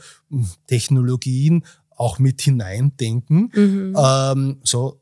Technologien 0.67 1.63
auch 1.91 2.19
mit 2.19 2.41
hineindenken. 2.41 3.51
Mhm. 3.53 3.95
Ähm, 3.97 4.59
so, 4.63 4.99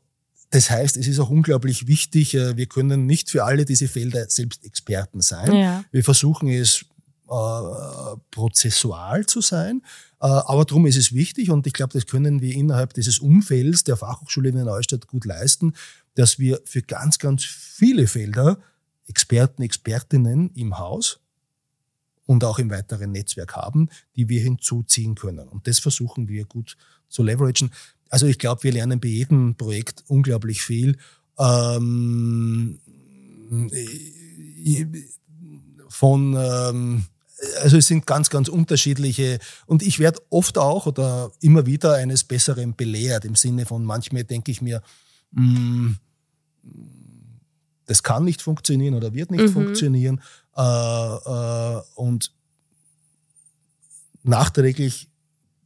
das 0.50 0.70
heißt, 0.70 0.96
es 0.96 1.08
ist 1.08 1.18
auch 1.18 1.30
unglaublich 1.30 1.86
wichtig, 1.86 2.34
äh, 2.34 2.56
wir 2.56 2.66
können 2.66 3.06
nicht 3.06 3.30
für 3.30 3.44
alle 3.44 3.64
diese 3.64 3.88
Felder 3.88 4.28
selbst 4.28 4.64
Experten 4.64 5.20
sein. 5.20 5.54
Ja. 5.54 5.84
Wir 5.90 6.04
versuchen 6.04 6.48
es 6.48 6.84
äh, 7.28 8.16
prozessual 8.30 9.26
zu 9.26 9.40
sein. 9.40 9.82
Äh, 10.20 10.26
aber 10.26 10.64
darum 10.64 10.86
ist 10.86 10.96
es 10.96 11.12
wichtig 11.12 11.50
und 11.50 11.66
ich 11.66 11.72
glaube, 11.72 11.92
das 11.92 12.06
können 12.06 12.40
wir 12.40 12.54
innerhalb 12.54 12.94
dieses 12.94 13.18
Umfelds 13.18 13.84
der 13.84 13.96
Fachhochschule 13.96 14.50
in 14.50 14.56
Neustadt 14.56 15.06
gut 15.06 15.24
leisten, 15.24 15.74
dass 16.14 16.38
wir 16.38 16.60
für 16.64 16.82
ganz, 16.82 17.18
ganz 17.18 17.44
viele 17.44 18.06
Felder 18.06 18.58
Experten, 19.06 19.62
Expertinnen 19.62 20.50
im 20.54 20.78
Haus 20.78 21.20
und 22.26 22.44
auch 22.44 22.58
im 22.58 22.70
weiteren 22.70 23.12
Netzwerk 23.12 23.54
haben, 23.54 23.88
die 24.16 24.28
wir 24.28 24.40
hinzuziehen 24.40 25.14
können. 25.14 25.48
Und 25.48 25.66
das 25.66 25.78
versuchen 25.78 26.28
wir 26.28 26.44
gut 26.44 26.76
zu 27.08 27.22
leveragen. 27.22 27.70
Also 28.08 28.26
ich 28.26 28.38
glaube, 28.38 28.62
wir 28.62 28.72
lernen 28.72 29.00
bei 29.00 29.08
jedem 29.08 29.56
Projekt 29.56 30.04
unglaublich 30.08 30.62
viel. 30.62 30.96
Ähm, 31.38 32.78
von 35.88 36.36
ähm, 36.36 37.04
also 37.62 37.76
es 37.76 37.86
sind 37.86 38.06
ganz, 38.06 38.30
ganz 38.30 38.48
unterschiedliche 38.48 39.38
und 39.66 39.82
ich 39.82 39.98
werde 39.98 40.20
oft 40.30 40.58
auch 40.58 40.86
oder 40.86 41.32
immer 41.40 41.66
wieder 41.66 41.94
eines 41.94 42.24
Besseren 42.24 42.74
belehrt 42.74 43.24
im 43.24 43.34
Sinne 43.34 43.66
von 43.66 43.84
manchmal 43.84 44.24
denke 44.24 44.50
ich 44.50 44.62
mir, 44.62 44.82
mh, 45.32 45.42
mm, 45.42 45.98
das 47.86 48.02
kann 48.02 48.24
nicht 48.24 48.40
funktionieren 48.40 48.94
oder 48.94 49.12
wird 49.12 49.30
nicht 49.30 49.44
mhm. 49.44 49.52
funktionieren 49.52 50.20
äh, 50.56 50.62
äh, 50.62 51.82
und 51.96 52.32
nachträglich 54.22 55.10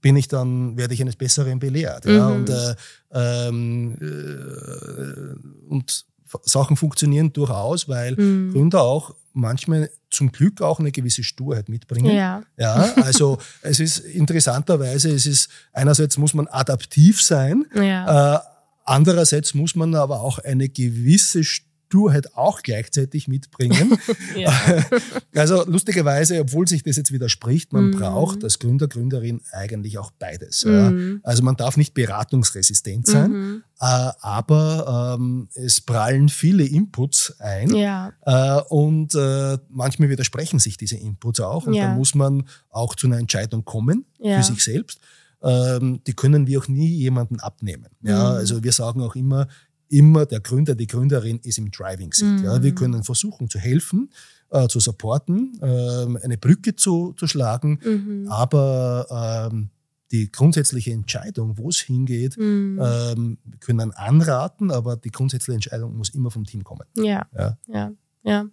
bin 0.01 0.17
ich 0.17 0.29
dann, 0.29 0.77
werde 0.77 0.95
ich 0.95 1.01
eines 1.01 1.17
Besseren 1.17 1.59
belehrt. 1.59 2.05
Mhm. 2.05 2.13
Ja, 2.13 2.29
und, 2.29 2.51
äh, 2.51 2.75
ähm, 3.13 3.97
äh, 4.01 5.69
und 5.69 6.07
Sachen 6.45 6.77
funktionieren 6.77 7.33
durchaus, 7.33 7.89
weil 7.89 8.15
mhm. 8.17 8.53
Gründer 8.53 8.83
auch 8.83 9.15
manchmal 9.39 9.91
zum 10.11 10.33
Glück 10.33 10.61
auch 10.63 10.81
eine 10.81 10.93
gewisse 10.93 11.23
Sturheit 11.23 11.69
mitbringen. 11.69 12.15
Ja. 12.15 12.43
ja 12.57 12.95
also 12.97 13.39
es 13.63 13.81
ist 13.81 13.99
interessanterweise, 13.99 15.11
es 15.11 15.27
ist 15.27 15.49
einerseits 15.73 16.17
muss 16.19 16.35
man 16.35 16.47
adaptiv 16.49 17.23
sein, 17.23 17.67
ja. 17.75 18.37
äh, 18.37 18.41
andererseits 18.85 19.55
muss 19.55 19.75
man 19.75 19.95
aber 19.95 20.21
auch 20.21 20.39
eine 20.39 20.69
gewisse 20.69 21.45
Sturheit 21.45 21.68
Sturheit 21.89 22.37
auch 22.37 22.63
gleichzeitig 22.63 23.29
mitbringen. 23.29 23.99
also 25.35 25.65
lustigerweise, 25.65 26.41
obwohl 26.41 26.69
sich 26.69 26.83
das 26.83 26.97
jetzt 26.97 27.13
widerspricht, 27.13 27.73
man 27.73 27.87
mhm. 27.87 27.91
braucht 27.93 28.45
als 28.45 28.59
Gründer, 28.59 28.89
Gründerin 28.89 29.41
eigentlich 29.53 29.97
auch 29.97 30.11
beides. 30.11 30.67
Mhm. 30.67 31.21
Also 31.23 31.43
man 31.43 31.57
darf 31.57 31.79
nicht 31.79 31.95
beratungsresistent 31.95 33.07
sein, 33.07 33.31
mhm. 33.31 33.63
äh, 33.81 34.11
aber 34.21 35.17
ähm, 35.19 35.49
es 35.55 35.81
prallen 35.81 36.29
viele 36.29 36.65
Inputs 36.65 37.35
ein 37.39 37.75
ja. 37.75 38.13
äh, 38.27 38.61
und 38.69 39.15
äh, 39.15 39.57
manchmal 39.71 40.11
widersprechen 40.11 40.59
sich 40.59 40.77
diese 40.77 40.97
Inputs 40.97 41.41
auch 41.41 41.67
und 41.67 41.73
ja. 41.73 41.87
dann 41.87 41.97
muss 41.97 42.15
man 42.15 42.45
auch 42.69 42.95
zu 42.95 43.07
einer 43.07 43.19
Entscheidung 43.19 43.65
kommen 43.65 44.05
ja. 44.19 44.37
für 44.37 44.53
sich 44.53 44.63
selbst. 44.63 45.01
Ähm, 45.41 46.01
die 46.07 46.15
können 46.15 46.49
wir 46.49 46.59
auch 46.59 46.69
nie 46.69 46.89
jemanden 46.89 47.39
abnehmen. 47.39 47.87
Ja, 48.03 48.19
mhm. 48.19 48.37
also 48.39 48.65
wir 48.65 48.73
sagen 48.73 49.03
auch 49.03 49.15
immer, 49.15 49.47
immer 49.89 50.27
der 50.27 50.41
Gründer, 50.41 50.75
die 50.75 50.87
Gründerin 50.87 51.41
ist 51.43 51.59
im 51.59 51.71
Driving 51.71 52.13
Seat. 52.13 52.41
Mhm. 52.41 52.45
Ja. 52.45 52.63
Wir 52.63 52.73
mhm. 52.73 52.77
können 52.77 53.05
versuchen 53.05 53.49
zu 53.49 53.59
helfen, 53.59 54.11
äh, 54.51 54.69
zu 54.69 54.81
supporten, 54.81 55.59
äh, 55.61 56.25
eine 56.25 56.39
Brücke 56.39 56.75
zu, 56.75 57.15
zu 57.15 57.27
schlagen, 57.27 57.81
mhm. 57.83 58.29
aber 58.29 59.51
ähm, 59.51 59.71
die 60.11 60.33
grundsätzliche 60.33 60.93
Entscheidung, 60.93 61.59
wo 61.59 61.69
es 61.69 61.79
hingeht, 61.79 62.39
mhm. 62.39 62.81
ähm, 62.83 63.39
wir 63.45 63.59
können 63.59 63.93
anraten, 63.93 64.71
aber 64.71 64.97
die 64.97 65.11
grundsätzliche 65.11 65.55
Entscheidung 65.55 65.97
muss 65.97 66.11
immer 66.11 66.31
vom 66.31 66.45
Team 66.45 66.65
kommen. 66.65 66.87
Ja, 66.97 67.27
ja, 67.37 67.59
ja. 67.67 67.93
ja. 68.23 68.47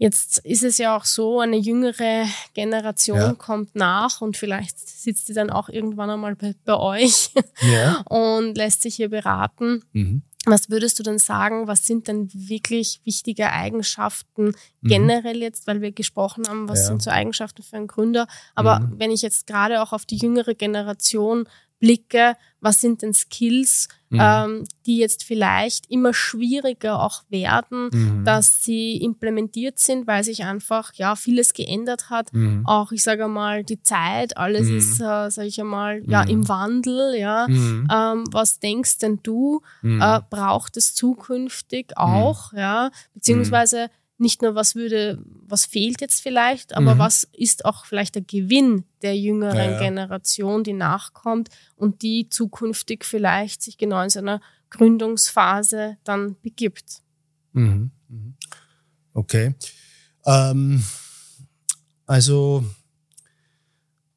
Jetzt 0.00 0.38
ist 0.44 0.62
es 0.62 0.78
ja 0.78 0.96
auch 0.96 1.04
so, 1.04 1.40
eine 1.40 1.56
jüngere 1.56 2.24
Generation 2.54 3.18
Ja. 3.18 3.34
kommt 3.34 3.74
nach 3.74 4.20
und 4.20 4.36
vielleicht 4.36 4.78
sitzt 4.78 5.28
die 5.28 5.32
dann 5.32 5.50
auch 5.50 5.68
irgendwann 5.68 6.08
einmal 6.08 6.36
bei, 6.36 6.54
bei 6.64 6.76
euch 6.76 7.30
Ja. 7.62 8.02
und 8.08 8.56
lässt 8.56 8.82
sich 8.82 8.94
hier 8.94 9.08
beraten. 9.08 9.82
Mhm. 9.92 10.22
Was 10.50 10.70
würdest 10.70 10.98
du 10.98 11.02
denn 11.02 11.18
sagen, 11.18 11.66
was 11.66 11.84
sind 11.86 12.08
denn 12.08 12.28
wirklich 12.32 13.00
wichtige 13.04 13.50
Eigenschaften 13.52 14.54
Mhm. 14.80 14.88
generell 14.88 15.38
jetzt, 15.42 15.66
weil 15.66 15.80
wir 15.80 15.92
gesprochen 15.92 16.48
haben, 16.48 16.68
was 16.68 16.80
Ja. 16.80 16.86
sind 16.86 17.02
so 17.02 17.10
Eigenschaften 17.10 17.62
für 17.62 17.76
einen 17.76 17.86
Gründer? 17.86 18.26
Aber 18.54 18.80
Mhm. 18.80 18.94
wenn 18.98 19.10
ich 19.10 19.22
jetzt 19.22 19.46
gerade 19.46 19.82
auch 19.82 19.92
auf 19.92 20.06
die 20.06 20.16
jüngere 20.16 20.54
Generation 20.54 21.48
blicke, 21.80 22.36
was 22.60 22.80
sind 22.80 23.02
denn 23.02 23.14
Skills, 23.14 23.88
Mhm. 24.10 24.18
ähm, 24.22 24.64
die 24.86 24.96
jetzt 24.98 25.22
vielleicht 25.22 25.90
immer 25.90 26.12
schwieriger 26.14 27.02
auch 27.04 27.22
werden, 27.28 27.90
Mhm. 27.92 28.24
dass 28.24 28.64
sie 28.64 28.96
implementiert 28.96 29.78
sind, 29.78 30.06
weil 30.06 30.24
sich 30.24 30.44
einfach 30.44 30.92
ja 30.94 31.14
vieles 31.14 31.52
geändert 31.52 32.08
hat. 32.10 32.32
Mhm. 32.32 32.66
Auch 32.66 32.90
ich 32.90 33.02
sage 33.02 33.28
mal 33.28 33.62
die 33.64 33.80
Zeit, 33.82 34.36
alles 34.36 34.68
Mhm. 34.68 34.76
ist, 34.78 35.00
äh, 35.00 35.30
sage 35.30 35.46
ich 35.48 35.60
einmal, 35.60 36.02
ja 36.08 36.22
Mhm. 36.24 36.30
im 36.30 36.48
Wandel. 36.48 37.14
Ja, 37.16 37.46
Mhm. 37.48 37.86
ähm, 37.92 38.24
was 38.32 38.58
denkst 38.60 38.98
denn 38.98 39.20
du? 39.22 39.60
Äh, 39.82 40.20
braucht 40.30 40.76
es 40.76 40.94
zukünftig 40.94 41.96
auch, 41.96 42.52
ja, 42.54 42.90
beziehungsweise 43.14 43.88
nicht 44.18 44.42
nur 44.42 44.54
was 44.54 44.74
würde, 44.74 45.22
was 45.46 45.64
fehlt 45.64 46.00
jetzt 46.00 46.20
vielleicht, 46.20 46.74
aber 46.76 46.94
Mhm. 46.96 46.98
was 46.98 47.24
ist 47.32 47.64
auch 47.64 47.84
vielleicht 47.86 48.16
der 48.16 48.22
Gewinn 48.22 48.84
der 49.02 49.16
jüngeren 49.16 49.56
Ja, 49.56 49.70
ja. 49.72 49.78
Generation, 49.78 50.64
die 50.64 50.72
nachkommt 50.72 51.48
und 51.76 52.02
die 52.02 52.28
zukünftig 52.28 53.04
vielleicht 53.04 53.62
sich 53.62 53.78
genau 53.78 54.02
in 54.02 54.10
seiner 54.10 54.40
Gründungsphase 54.70 55.96
dann 56.04 56.36
begibt. 56.42 57.02
Mhm. 57.52 57.90
Mhm. 58.08 58.34
Okay. 59.14 59.54
Ähm, 60.26 60.82
also, 62.06 62.64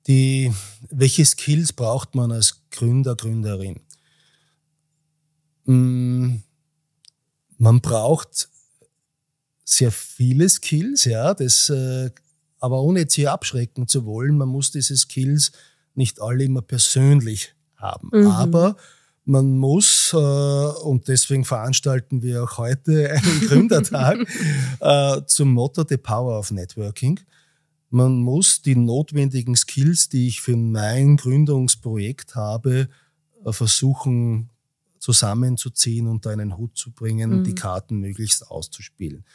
die, 0.08 0.52
welche 0.90 1.26
Skills 1.26 1.74
braucht 1.74 2.16
man 2.16 2.32
als 2.32 2.64
Gründer, 2.72 3.16
Gründerin? 3.16 3.80
Mm, 5.66 6.38
Man 7.58 7.80
braucht 7.82 8.50
sehr 9.74 9.92
viele 9.92 10.48
Skills, 10.50 11.06
ja, 11.06 11.34
das, 11.34 11.70
äh, 11.70 12.10
aber 12.60 12.82
ohne 12.82 13.02
jetzt 13.02 13.14
hier 13.16 13.32
abschrecken 13.32 13.88
zu 13.88 14.06
wollen, 14.06 14.38
man 14.38 14.50
muss 14.50 14.72
diese 14.72 14.96
Skills 14.98 15.52
nicht 15.96 16.22
alle 16.22 16.44
immer 16.44 16.62
persönlich 16.62 17.54
haben. 17.76 18.10
Mhm. 18.14 18.28
Aber 18.28 18.76
man 19.26 19.58
muss, 19.58 20.12
äh, 20.14 20.18
und 20.18 21.08
deswegen 21.08 21.46
veranstalten 21.46 22.22
wir 22.22 22.44
auch 22.44 22.58
heute 22.58 23.12
einen 23.12 23.42
Gründertag 23.48 24.18
äh, 24.80 25.22
zum 25.26 25.54
Motto 25.54 25.86
The 25.88 25.98
Power 25.98 26.38
of 26.38 26.52
Networking. 26.52 27.20
Man 27.90 28.20
muss 28.22 28.62
die 28.62 28.76
notwendigen 28.76 29.56
Skills, 29.56 30.10
die 30.10 30.28
ich 30.28 30.42
für 30.42 30.56
mein 30.56 31.18
Gründungsprojekt 31.18 32.36
habe, 32.36 32.88
äh, 33.46 33.52
versuchen 33.52 34.50
zusammenzuziehen, 35.00 36.08
unter 36.08 36.30
einen 36.30 36.58
Hut 36.58 36.78
zu 36.78 36.92
bringen, 36.92 37.40
Mhm. 37.40 37.44
die 37.44 37.56
Karten 37.56 37.98
möglichst 38.00 38.50
auszuspielen. 38.50 39.26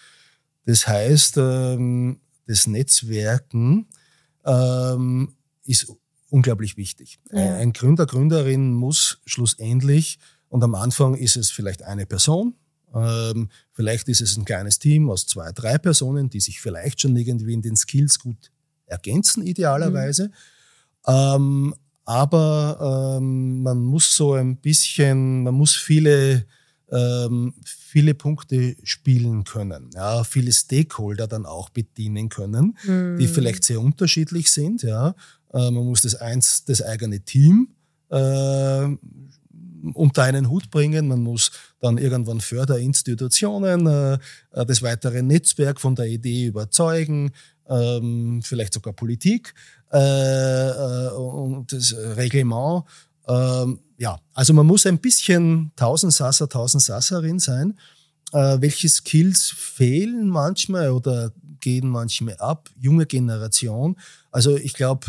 Das 0.66 0.87
heißt, 0.87 1.38
ähm, 1.38 2.20
das 2.46 2.66
Netzwerken 2.66 3.87
ähm, 4.44 5.35
ist 5.64 5.90
unglaublich 6.29 6.76
wichtig. 6.76 7.18
Ja. 7.33 7.57
Ein 7.57 7.72
Gründer, 7.72 8.05
Gründerin 8.07 8.74
muss 8.74 9.20
schlussendlich, 9.24 10.18
und 10.48 10.62
am 10.62 10.74
Anfang 10.74 11.14
ist 11.14 11.37
es 11.37 11.50
vielleicht 11.50 11.83
eine 11.83 12.07
Person, 12.07 12.55
ähm, 12.94 13.48
vielleicht 13.72 14.09
ist 14.09 14.20
es 14.20 14.37
ein 14.37 14.44
kleines 14.44 14.79
Team 14.79 15.11
aus 15.11 15.26
zwei, 15.26 15.50
drei 15.52 15.79
Personen, 15.79 16.31
die 16.31 16.40
sich 16.40 16.61
vielleicht 16.61 17.00
schon 17.00 17.16
irgendwie 17.16 17.55
in 17.55 17.62
den 17.62 17.76
Skills 17.76 18.18
gut 18.18 18.50
ergänzen, 18.87 19.44
idealerweise. 19.44 20.31
Ähm, 21.07 21.74
aber 22.05 23.18
man 23.20 23.79
muss 23.83 24.14
so 24.14 24.35
ein 24.35 24.59
bisschen, 24.59 25.42
man 25.42 25.55
muss 25.55 25.74
viele, 25.74 26.46
ähm, 26.90 27.55
viele 27.64 28.14
Punkte 28.14 28.77
spielen 28.85 29.44
können, 29.44 29.90
ja, 29.94 30.22
viele 30.25 30.53
Stakeholder 30.53 31.27
dann 31.27 31.44
auch 31.46 31.68
bedienen 31.70 32.29
können, 32.29 32.77
Mhm. 32.85 33.18
die 33.18 33.27
vielleicht 33.27 33.64
sehr 33.64 33.81
unterschiedlich 33.81 34.51
sind. 34.53 34.83
Ja. 34.83 35.14
Äh, 35.53 35.70
man 35.70 35.85
muss 35.85 36.03
das 36.03 36.14
eins, 36.14 36.64
das 36.64 36.83
eigene 36.83 37.20
Team 37.20 37.68
äh, 38.11 38.87
unter 39.94 40.22
einen 40.25 40.49
Hut 40.49 40.70
bringen. 40.70 41.09
Man 41.09 41.22
muss 41.22 41.51
dann 41.81 41.99
irgendwann 41.99 42.40
Förderinstitutionen, 42.40 43.87
äh, 43.87 44.14
äh, 44.53 44.66
das 44.66 44.83
weitere 44.83 45.22
Netzwerk 45.22 45.81
von 45.81 45.94
der 45.94 46.07
Idee 46.07 46.46
überzeugen, 46.46 47.33
ähm, 47.68 48.42
vielleicht 48.44 48.75
sogar 48.75 48.92
Politik 48.92 49.55
äh, 49.92 49.99
äh, 49.99 51.09
und 51.11 51.72
das 51.72 51.94
Reglement. 52.16 52.85
Ähm, 53.29 53.81
ja, 53.98 54.18
also 54.35 54.52
man 54.52 54.66
muss 54.66 54.87
ein 54.87 54.98
bisschen 54.98 55.72
Tausendsasser, 55.76 56.48
Tausendsasserin 56.48 57.38
sein. 57.38 57.78
Äh, 58.32 58.61
welche 58.61 58.88
Skills 58.88 59.50
fehlen 59.56 60.28
manchmal 60.28 60.90
oder 60.90 61.32
gehen 61.61 61.88
manchmal 61.88 62.37
ab? 62.38 62.68
Junge 62.78 63.06
Generation. 63.06 63.96
Also 64.30 64.56
ich 64.56 64.74
glaube, 64.74 65.06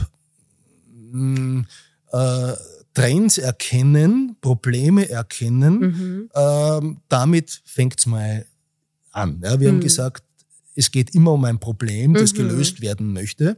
äh, 2.11 2.53
Trends 2.93 3.37
erkennen, 3.37 4.35
Probleme 4.41 5.07
erkennen, 5.09 5.79
Mhm. 5.79 6.29
ähm, 6.33 6.97
damit 7.09 7.61
fängt's 7.65 8.05
mal 8.05 8.45
an. 9.11 9.41
Ja, 9.43 9.59
wir 9.59 9.69
haben 9.69 9.77
Mhm. 9.77 9.81
gesagt, 9.81 10.23
es 10.75 10.91
geht 10.91 11.13
immer 11.13 11.33
um 11.33 11.43
ein 11.45 11.59
Problem, 11.59 12.13
das 12.13 12.33
Mhm. 12.33 12.37
gelöst 12.37 12.81
werden 12.81 13.13
möchte. 13.13 13.57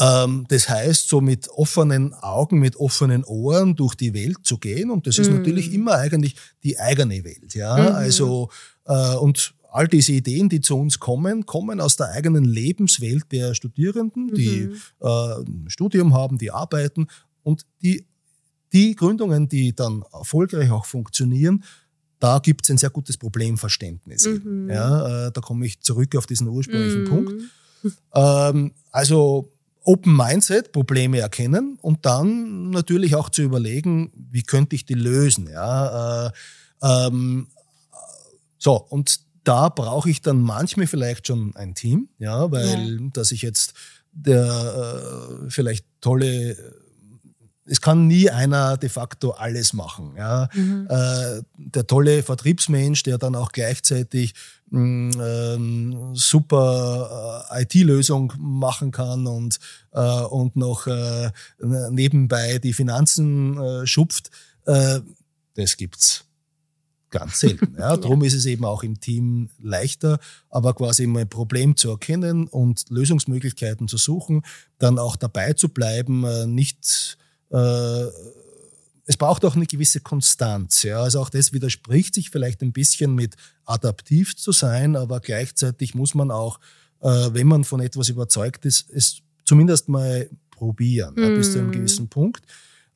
Ähm, 0.00 0.46
das 0.48 0.68
heißt, 0.68 1.08
so 1.08 1.20
mit 1.20 1.48
offenen 1.50 2.14
Augen, 2.14 2.58
mit 2.58 2.76
offenen 2.76 3.22
Ohren 3.24 3.76
durch 3.76 3.94
die 3.94 4.14
Welt 4.14 4.38
zu 4.42 4.58
gehen. 4.58 4.90
Und 4.90 5.06
das 5.06 5.18
ist 5.18 5.28
Mhm. 5.28 5.36
natürlich 5.36 5.72
immer 5.72 5.94
eigentlich 5.94 6.36
die 6.64 6.78
eigene 6.78 7.22
Welt. 7.24 7.54
Ja, 7.54 7.76
Mhm. 7.76 7.94
also, 7.94 8.50
äh, 8.86 9.14
und 9.16 9.54
all 9.72 9.86
diese 9.86 10.12
Ideen, 10.12 10.48
die 10.48 10.60
zu 10.60 10.76
uns 10.76 10.98
kommen, 10.98 11.46
kommen 11.46 11.80
aus 11.80 11.96
der 11.96 12.08
eigenen 12.10 12.44
Lebenswelt 12.44 13.30
der 13.30 13.54
Studierenden, 13.54 14.34
die 14.34 14.66
Mhm. 14.66 14.72
äh, 15.00 15.40
ein 15.42 15.64
Studium 15.68 16.14
haben, 16.14 16.38
die 16.38 16.50
arbeiten 16.50 17.06
und 17.42 17.66
die, 17.82 18.04
die 18.72 18.94
Gründungen, 18.96 19.48
die 19.48 19.74
dann 19.74 20.02
erfolgreich 20.12 20.70
auch 20.70 20.86
funktionieren, 20.86 21.62
da 22.18 22.38
gibt 22.38 22.64
es 22.64 22.70
ein 22.70 22.78
sehr 22.78 22.90
gutes 22.90 23.16
Problemverständnis. 23.16 24.26
Mhm. 24.26 24.68
Ja, 24.70 25.26
äh, 25.28 25.32
da 25.32 25.40
komme 25.40 25.66
ich 25.66 25.80
zurück 25.80 26.16
auf 26.16 26.26
diesen 26.26 26.48
ursprünglichen 26.48 27.02
Mhm. 27.02 27.04
Punkt. 27.04 27.34
Ähm, 28.14 28.72
also 28.90 29.48
Open 29.84 30.14
Mindset, 30.14 30.72
Probleme 30.72 31.20
erkennen 31.20 31.78
und 31.80 32.04
dann 32.06 32.70
natürlich 32.70 33.14
auch 33.14 33.30
zu 33.30 33.42
überlegen, 33.42 34.12
wie 34.30 34.42
könnte 34.42 34.76
ich 34.76 34.84
die 34.84 34.94
lösen. 34.94 35.48
Ja, 35.48 36.26
äh, 36.26 36.30
ähm, 36.82 37.48
so, 38.58 38.74
und 38.74 39.20
da 39.44 39.68
brauche 39.70 40.10
ich 40.10 40.20
dann 40.20 40.40
manchmal 40.40 40.86
vielleicht 40.86 41.26
schon 41.26 41.56
ein 41.56 41.74
Team, 41.74 42.08
ja, 42.18 42.50
weil 42.52 43.10
dass 43.12 43.32
ich 43.32 43.42
jetzt 43.42 43.74
der 44.12 44.44
äh, 45.46 45.50
vielleicht 45.50 45.86
tolle, 46.00 46.56
es 47.70 47.80
kann 47.80 48.08
nie 48.08 48.28
einer 48.28 48.76
de 48.76 48.88
facto 48.88 49.30
alles 49.30 49.72
machen. 49.72 50.14
Ja. 50.16 50.48
Mhm. 50.54 50.88
Äh, 50.90 51.42
der 51.56 51.86
tolle 51.86 52.24
Vertriebsmensch, 52.24 53.04
der 53.04 53.16
dann 53.16 53.36
auch 53.36 53.52
gleichzeitig 53.52 54.34
mh, 54.70 55.24
ähm, 55.24 56.10
super 56.14 57.46
äh, 57.48 57.62
IT-Lösung 57.62 58.32
machen 58.38 58.90
kann 58.90 59.28
und, 59.28 59.60
äh, 59.92 60.00
und 60.00 60.56
noch 60.56 60.88
äh, 60.88 61.30
nebenbei 61.60 62.58
die 62.58 62.72
Finanzen 62.72 63.56
äh, 63.56 63.86
schupft, 63.86 64.30
äh, 64.66 64.98
das 65.54 65.76
gibt's 65.76 66.24
ganz 67.10 67.38
selten. 67.38 67.76
Ja. 67.78 67.96
Darum 67.96 68.24
ist 68.24 68.34
es 68.34 68.46
eben 68.46 68.64
auch 68.64 68.82
im 68.82 68.98
Team 68.98 69.48
leichter, 69.62 70.18
aber 70.48 70.74
quasi 70.74 71.06
mal 71.06 71.20
ein 71.20 71.28
Problem 71.28 71.76
zu 71.76 71.88
erkennen 71.90 72.48
und 72.48 72.86
Lösungsmöglichkeiten 72.90 73.86
zu 73.86 73.96
suchen, 73.96 74.42
dann 74.78 74.98
auch 74.98 75.14
dabei 75.14 75.52
zu 75.52 75.68
bleiben, 75.68 76.24
äh, 76.24 76.46
nicht 76.48 77.16
äh, 77.50 78.06
es 79.06 79.16
braucht 79.16 79.44
auch 79.44 79.56
eine 79.56 79.66
gewisse 79.66 80.00
Konstanz. 80.00 80.84
Ja. 80.84 81.02
Also 81.02 81.20
auch 81.20 81.30
das 81.30 81.52
widerspricht 81.52 82.14
sich 82.14 82.30
vielleicht 82.30 82.62
ein 82.62 82.72
bisschen 82.72 83.14
mit 83.14 83.34
adaptiv 83.64 84.36
zu 84.36 84.52
sein, 84.52 84.94
aber 84.94 85.18
gleichzeitig 85.20 85.94
muss 85.94 86.14
man 86.14 86.30
auch, 86.30 86.60
äh, 87.00 87.30
wenn 87.32 87.48
man 87.48 87.64
von 87.64 87.80
etwas 87.80 88.08
überzeugt 88.08 88.64
ist, 88.64 88.88
es 88.90 89.22
zumindest 89.44 89.88
mal 89.88 90.30
probieren, 90.50 91.14
ja, 91.18 91.28
bis 91.28 91.52
zu 91.52 91.58
einem 91.58 91.68
Mhm. 91.68 91.72
gewissen 91.72 92.08
Punkt, 92.08 92.44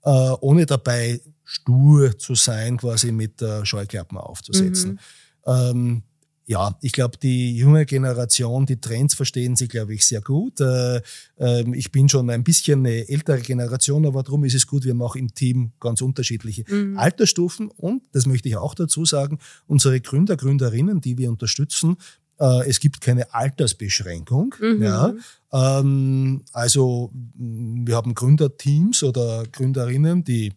äh, 0.05 0.11
ohne 0.11 0.67
dabei 0.67 1.21
stur 1.43 2.17
zu 2.19 2.35
sein, 2.35 2.77
quasi 2.77 3.11
mit 3.11 3.43
äh, 3.43 3.64
Scheuklappen 3.67 4.17
aufzusetzen. 4.19 5.01
Mhm. 5.47 5.53
Ähm, 5.53 6.03
ja, 6.47 6.77
ich 6.83 6.93
glaube, 6.93 7.17
die 7.17 7.57
junge 7.57 7.87
Generation, 7.87 8.67
die 8.67 8.81
Trends 8.81 9.15
verstehen 9.15 9.57
sie, 9.57 9.67
glaube 9.69 9.95
ich, 9.95 10.05
sehr 10.07 10.21
gut. 10.21 10.61
Äh, 10.61 11.01
ähm, 11.39 11.73
ich 11.73 11.91
bin 11.91 12.09
schon 12.09 12.29
ein 12.29 12.45
bisschen 12.45 12.81
eine 12.81 13.09
ältere 13.09 13.41
Generation, 13.41 14.05
aber 14.05 14.23
darum 14.23 14.45
ist 14.45 14.55
es 14.55 14.67
gut, 14.67 14.85
wir 14.85 14.91
haben 14.93 15.03
auch 15.03 15.17
im 15.17 15.35
Team 15.35 15.73
ganz 15.81 16.03
unterschiedliche 16.03 16.65
Mhm. 16.69 16.99
Altersstufen 16.99 17.69
und, 17.71 18.03
das 18.13 18.27
möchte 18.27 18.49
ich 18.49 18.57
auch 18.57 18.75
dazu 18.75 19.05
sagen, 19.07 19.39
unsere 19.67 20.01
Gründer, 20.01 20.37
Gründerinnen, 20.37 21.01
die 21.01 21.17
wir 21.19 21.31
unterstützen, 21.31 21.97
Äh, 22.41 22.69
es 22.69 22.81
gibt 22.81 23.01
keine 23.01 23.33
Altersbeschränkung. 23.33 24.57
Mhm. 24.61 24.83
Ja. 24.83 25.15
Ähm, 25.53 26.43
also 26.53 27.13
wir 27.37 27.95
haben 27.95 28.13
Gründerteams 28.13 29.05
oder 29.05 29.45
Gründerinnen, 29.53 30.25
die 30.25 30.53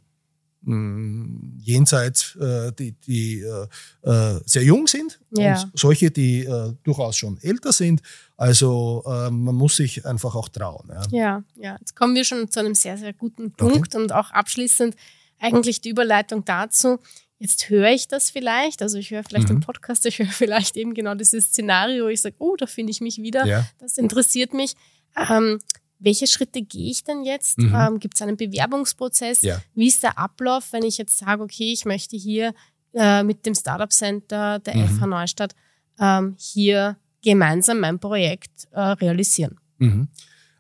jenseits, 0.67 2.35
äh, 2.35 2.71
die, 2.73 2.91
die 2.91 3.41
äh, 3.41 3.67
äh, 4.09 4.39
sehr 4.45 4.63
jung 4.63 4.87
sind 4.87 5.19
ja. 5.31 5.61
und 5.61 5.71
solche, 5.73 6.11
die 6.11 6.43
äh, 6.43 6.73
durchaus 6.83 7.15
schon 7.15 7.37
älter 7.41 7.71
sind. 7.71 8.01
Also 8.35 9.03
äh, 9.07 9.29
man 9.29 9.55
muss 9.55 9.77
sich 9.77 10.05
einfach 10.05 10.35
auch 10.35 10.49
trauen. 10.49 10.89
Ja. 10.89 11.03
ja, 11.11 11.43
ja. 11.55 11.77
Jetzt 11.79 11.95
kommen 11.95 12.15
wir 12.15 12.25
schon 12.25 12.51
zu 12.51 12.59
einem 12.59 12.75
sehr, 12.75 12.97
sehr 12.97 13.13
guten 13.13 13.51
Punkt 13.51 13.95
okay. 13.95 14.03
und 14.03 14.11
auch 14.11 14.31
abschließend 14.31 14.95
eigentlich 15.39 15.81
die 15.81 15.89
Überleitung 15.89 16.43
dazu. 16.43 16.99
Jetzt 17.39 17.69
höre 17.69 17.91
ich 17.91 18.07
das 18.07 18.29
vielleicht, 18.31 18.81
also 18.81 18.97
ich 18.97 19.11
höre 19.11 19.23
vielleicht 19.23 19.49
mhm. 19.49 19.55
den 19.55 19.59
Podcast, 19.61 20.05
ich 20.05 20.19
höre 20.19 20.27
vielleicht 20.31 20.75
eben 20.75 20.93
genau 20.93 21.15
dieses 21.15 21.45
Szenario, 21.45 22.07
ich 22.09 22.21
sage, 22.21 22.35
oh, 22.39 22.55
da 22.57 22.65
finde 22.65 22.91
ich 22.91 22.99
mich 22.99 23.21
wieder, 23.21 23.45
ja. 23.45 23.65
das 23.79 23.97
interessiert 23.97 24.53
mich. 24.53 24.73
Ähm, 25.15 25.59
welche 25.99 26.27
Schritte 26.27 26.61
gehe 26.61 26.91
ich 26.91 27.03
denn 27.03 27.23
jetzt? 27.23 27.57
Mhm. 27.57 27.73
Ähm, 27.75 27.99
Gibt 27.99 28.15
es 28.15 28.21
einen 28.21 28.37
Bewerbungsprozess? 28.37 29.41
Ja. 29.41 29.61
Wie 29.73 29.87
ist 29.87 30.03
der 30.03 30.17
Ablauf, 30.17 30.71
wenn 30.71 30.83
ich 30.83 30.97
jetzt 30.97 31.17
sage, 31.17 31.41
okay, 31.41 31.71
ich 31.71 31.85
möchte 31.85 32.15
hier 32.17 32.53
äh, 32.93 33.23
mit 33.23 33.45
dem 33.45 33.55
Startup 33.55 33.91
Center 33.91 34.59
der 34.59 34.75
mhm. 34.75 34.87
FH 34.87 35.07
Neustadt 35.07 35.55
ähm, 35.99 36.35
hier 36.37 36.97
gemeinsam 37.23 37.79
mein 37.79 37.99
Projekt 37.99 38.67
äh, 38.71 38.79
realisieren? 38.79 39.59
Mhm. 39.79 40.07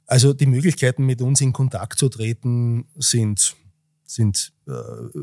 Also 0.05 0.33
die 0.33 0.45
Möglichkeiten, 0.45 1.05
mit 1.05 1.21
uns 1.21 1.41
in 1.41 1.53
Kontakt 1.53 1.99
zu 1.99 2.09
treten, 2.09 2.87
sind, 2.95 3.55
sind, 4.05 4.53
äh, 4.65 4.71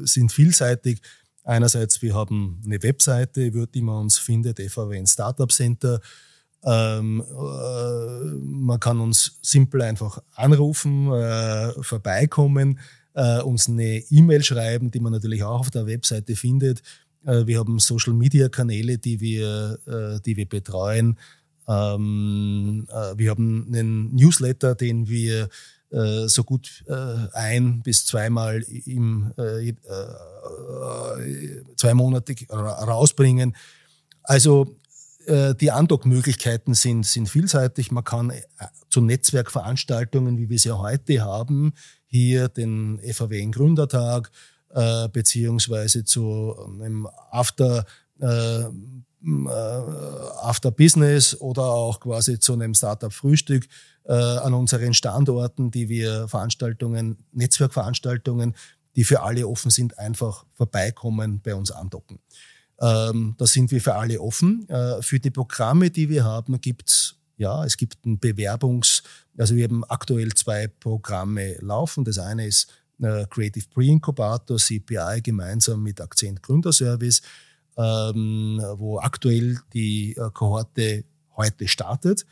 sind 0.02 0.30
vielseitig. 0.30 1.00
Einerseits, 1.42 2.02
wir 2.02 2.14
haben 2.14 2.62
eine 2.64 2.82
Webseite, 2.82 3.46
über 3.46 3.66
die 3.66 3.82
man 3.82 4.02
uns 4.02 4.18
findet, 4.18 4.60
FAWN 4.60 5.06
Startup 5.06 5.50
Center. 5.50 6.00
Ähm, 6.66 7.22
äh, 7.22 8.24
man 8.42 8.80
kann 8.80 9.00
uns 9.00 9.38
simpel 9.42 9.82
einfach 9.82 10.18
anrufen, 10.34 11.12
äh, 11.12 11.72
vorbeikommen, 11.82 12.80
äh, 13.14 13.40
uns 13.40 13.68
eine 13.68 14.02
E-Mail 14.10 14.42
schreiben, 14.42 14.90
die 14.90 15.00
man 15.00 15.12
natürlich 15.12 15.42
auch 15.42 15.60
auf 15.60 15.70
der 15.70 15.86
Webseite 15.86 16.36
findet. 16.36 16.82
Äh, 17.26 17.46
wir 17.46 17.58
haben 17.58 17.78
Social-Media-Kanäle, 17.78 18.98
die 18.98 19.20
wir, 19.20 19.78
äh, 19.86 20.20
die 20.24 20.36
wir 20.36 20.48
betreuen. 20.48 21.18
Ähm, 21.68 22.86
äh, 22.90 23.18
wir 23.18 23.30
haben 23.30 23.66
einen 23.68 24.14
Newsletter, 24.14 24.74
den 24.74 25.08
wir 25.08 25.48
so 26.26 26.42
gut 26.42 26.84
ein 27.32 27.80
bis 27.84 28.04
zweimal 28.04 28.64
im 28.84 29.30
zweimonatig 31.76 32.48
rausbringen. 32.50 33.54
Also 34.24 34.62
äh, 34.64 34.83
die 35.26 35.70
Andockmöglichkeiten 35.70 36.74
sind, 36.74 37.06
sind 37.06 37.28
vielseitig. 37.28 37.90
Man 37.90 38.04
kann 38.04 38.30
äh, 38.30 38.42
zu 38.90 39.00
Netzwerkveranstaltungen, 39.00 40.38
wie 40.38 40.48
wir 40.48 40.58
sie 40.58 40.72
heute 40.72 41.22
haben, 41.22 41.72
hier 42.06 42.48
den 42.48 43.00
FAW 43.12 43.46
Gründertag, 43.50 44.30
äh, 44.70 45.08
beziehungsweise 45.08 46.04
zu 46.04 46.54
einem 46.80 47.08
After, 47.30 47.86
äh, 48.20 48.60
äh, 48.60 48.68
After 50.42 50.70
Business 50.70 51.40
oder 51.40 51.62
auch 51.62 52.00
quasi 52.00 52.38
zu 52.38 52.52
einem 52.52 52.74
Startup-Frühstück 52.74 53.66
äh, 54.04 54.12
an 54.12 54.54
unseren 54.54 54.94
Standorten, 54.94 55.70
die 55.70 55.88
wir 55.88 56.28
Veranstaltungen, 56.28 57.24
Netzwerkveranstaltungen, 57.32 58.54
die 58.96 59.04
für 59.04 59.22
alle 59.22 59.48
offen 59.48 59.70
sind, 59.70 59.98
einfach 59.98 60.44
vorbeikommen, 60.52 61.40
bei 61.42 61.54
uns 61.54 61.70
andocken. 61.70 62.20
Ähm, 62.80 63.34
da 63.38 63.46
sind 63.46 63.70
wir 63.70 63.80
für 63.80 63.94
alle 63.94 64.20
offen. 64.20 64.68
Äh, 64.68 65.02
für 65.02 65.20
die 65.20 65.30
Programme, 65.30 65.90
die 65.90 66.08
wir 66.08 66.24
haben, 66.24 66.60
gibt's 66.60 67.16
ja, 67.36 67.64
es 67.64 67.76
gibt 67.76 68.04
ein 68.06 68.20
Bewerbungs-, 68.20 69.02
also 69.36 69.56
wir 69.56 69.64
haben 69.64 69.84
aktuell 69.84 70.32
zwei 70.34 70.68
Programme 70.68 71.56
laufen. 71.60 72.04
Das 72.04 72.18
eine 72.18 72.46
ist 72.46 72.72
äh, 73.00 73.26
Creative 73.28 73.64
Pre-Incubator, 73.72 74.56
CPI, 74.56 75.20
gemeinsam 75.22 75.82
mit 75.82 76.00
Akzent 76.00 76.42
Gründerservice, 76.42 77.22
ähm, 77.76 78.62
wo 78.76 78.98
aktuell 78.98 79.58
die 79.72 80.16
äh, 80.16 80.30
Kohorte 80.32 81.04
heute 81.36 81.66
startet. 81.66 82.24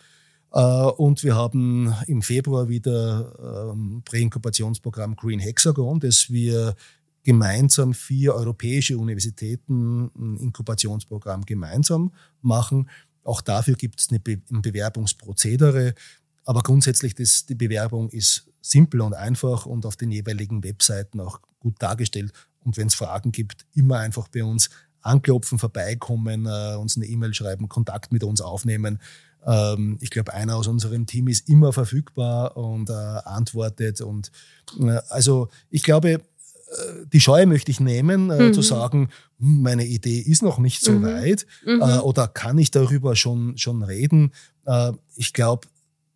Äh, 0.52 0.60
und 0.60 1.24
wir 1.24 1.34
haben 1.34 1.92
im 2.06 2.22
Februar 2.22 2.68
wieder 2.68 3.72
ähm, 3.72 4.02
Präinkubationsprogramm 4.04 5.16
Green 5.16 5.40
Hexagon, 5.40 5.98
das 5.98 6.30
wir 6.30 6.76
gemeinsam 7.22 7.94
vier 7.94 8.34
europäische 8.34 8.98
Universitäten 8.98 10.10
ein 10.16 10.36
Inkubationsprogramm 10.38 11.44
gemeinsam 11.44 12.12
machen. 12.40 12.90
Auch 13.24 13.40
dafür 13.40 13.74
gibt 13.74 14.00
es 14.00 14.10
ein 14.10 14.22
Bewerbungsprozedere. 14.62 15.94
Aber 16.44 16.62
grundsätzlich, 16.62 17.14
das, 17.14 17.46
die 17.46 17.54
Bewerbung 17.54 18.10
ist 18.10 18.48
simpel 18.60 19.00
und 19.00 19.14
einfach 19.14 19.66
und 19.66 19.86
auf 19.86 19.96
den 19.96 20.10
jeweiligen 20.10 20.64
Webseiten 20.64 21.20
auch 21.20 21.40
gut 21.60 21.80
dargestellt. 21.80 22.32
Und 22.64 22.76
wenn 22.76 22.88
es 22.88 22.94
Fragen 22.94 23.32
gibt, 23.32 23.66
immer 23.74 23.98
einfach 23.98 24.28
bei 24.28 24.42
uns 24.42 24.70
anklopfen, 25.00 25.58
vorbeikommen, 25.58 26.46
äh, 26.46 26.76
uns 26.76 26.96
eine 26.96 27.06
E-Mail 27.06 27.34
schreiben, 27.34 27.68
Kontakt 27.68 28.12
mit 28.12 28.24
uns 28.24 28.40
aufnehmen. 28.40 29.00
Ähm, 29.44 29.98
ich 30.00 30.10
glaube, 30.10 30.32
einer 30.32 30.56
aus 30.56 30.68
unserem 30.68 31.06
Team 31.06 31.28
ist 31.28 31.48
immer 31.48 31.72
verfügbar 31.72 32.56
und 32.56 32.88
äh, 32.90 32.92
antwortet. 32.92 34.00
Und 34.00 34.30
äh, 34.80 35.00
also 35.08 35.48
ich 35.70 35.82
glaube, 35.82 36.22
die 37.12 37.20
Scheu 37.20 37.46
möchte 37.46 37.70
ich 37.70 37.80
nehmen, 37.80 38.30
äh, 38.30 38.48
mhm. 38.48 38.54
zu 38.54 38.62
sagen, 38.62 39.08
hm, 39.38 39.62
meine 39.62 39.86
Idee 39.86 40.18
ist 40.18 40.42
noch 40.42 40.58
nicht 40.58 40.82
so 40.82 40.92
mhm. 40.92 41.02
weit 41.02 41.46
mhm. 41.64 41.80
Äh, 41.80 41.98
oder 41.98 42.28
kann 42.28 42.58
ich 42.58 42.70
darüber 42.70 43.16
schon, 43.16 43.56
schon 43.58 43.82
reden. 43.82 44.32
Äh, 44.64 44.92
ich 45.16 45.32
glaube, 45.32 45.68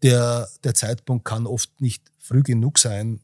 der, 0.03 0.49
der 0.65 0.75
Zeitpunkt 0.75 1.25
kann 1.25 1.47
oft 1.47 1.81
nicht 1.81 2.03
früh 2.19 2.43
genug 2.43 2.79
sein, 2.79 3.21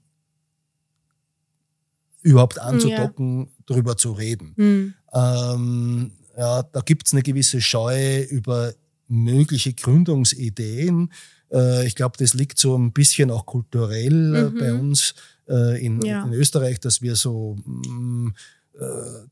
überhaupt 2.22 2.58
anzudocken, 2.60 3.40
ja. 3.40 3.46
darüber 3.66 3.96
zu 3.96 4.12
reden. 4.12 4.54
Mhm. 4.56 4.94
Ähm, 5.12 6.12
ja, 6.36 6.62
da 6.62 6.80
gibt 6.80 7.06
es 7.06 7.12
eine 7.12 7.22
gewisse 7.22 7.60
Scheu 7.60 8.22
über 8.22 8.72
mögliche 9.08 9.74
Gründungsideen. 9.74 11.12
Äh, 11.52 11.86
ich 11.86 11.94
glaube, 11.94 12.16
das 12.18 12.34
liegt 12.34 12.58
so 12.58 12.76
ein 12.76 12.92
bisschen 12.92 13.30
auch 13.30 13.46
kulturell 13.46 14.34
äh, 14.34 14.58
bei 14.58 14.72
mhm. 14.72 14.80
uns 14.80 15.14
äh, 15.48 15.84
in, 15.84 16.00
ja. 16.02 16.24
in, 16.24 16.32
Österreich, 16.32 16.80
dass 16.80 17.02
wir 17.02 17.16
so 17.16 17.56
mh, 17.64 17.88
mm, 17.88 18.34
äh, 18.74 18.84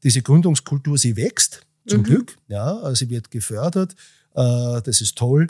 diese 0.02 0.22
Gründungskultur, 0.22 0.98
sie 0.98 1.16
wächst 1.16 1.66
zum 1.86 2.00
mhm. 2.00 2.04
Glück, 2.04 2.36
ja, 2.48 2.78
also 2.78 2.94
sie 2.94 3.10
wird 3.10 3.30
gefördert, 3.30 3.94
äh, 4.34 4.82
das 4.82 5.00
ist 5.00 5.16
toll. 5.16 5.46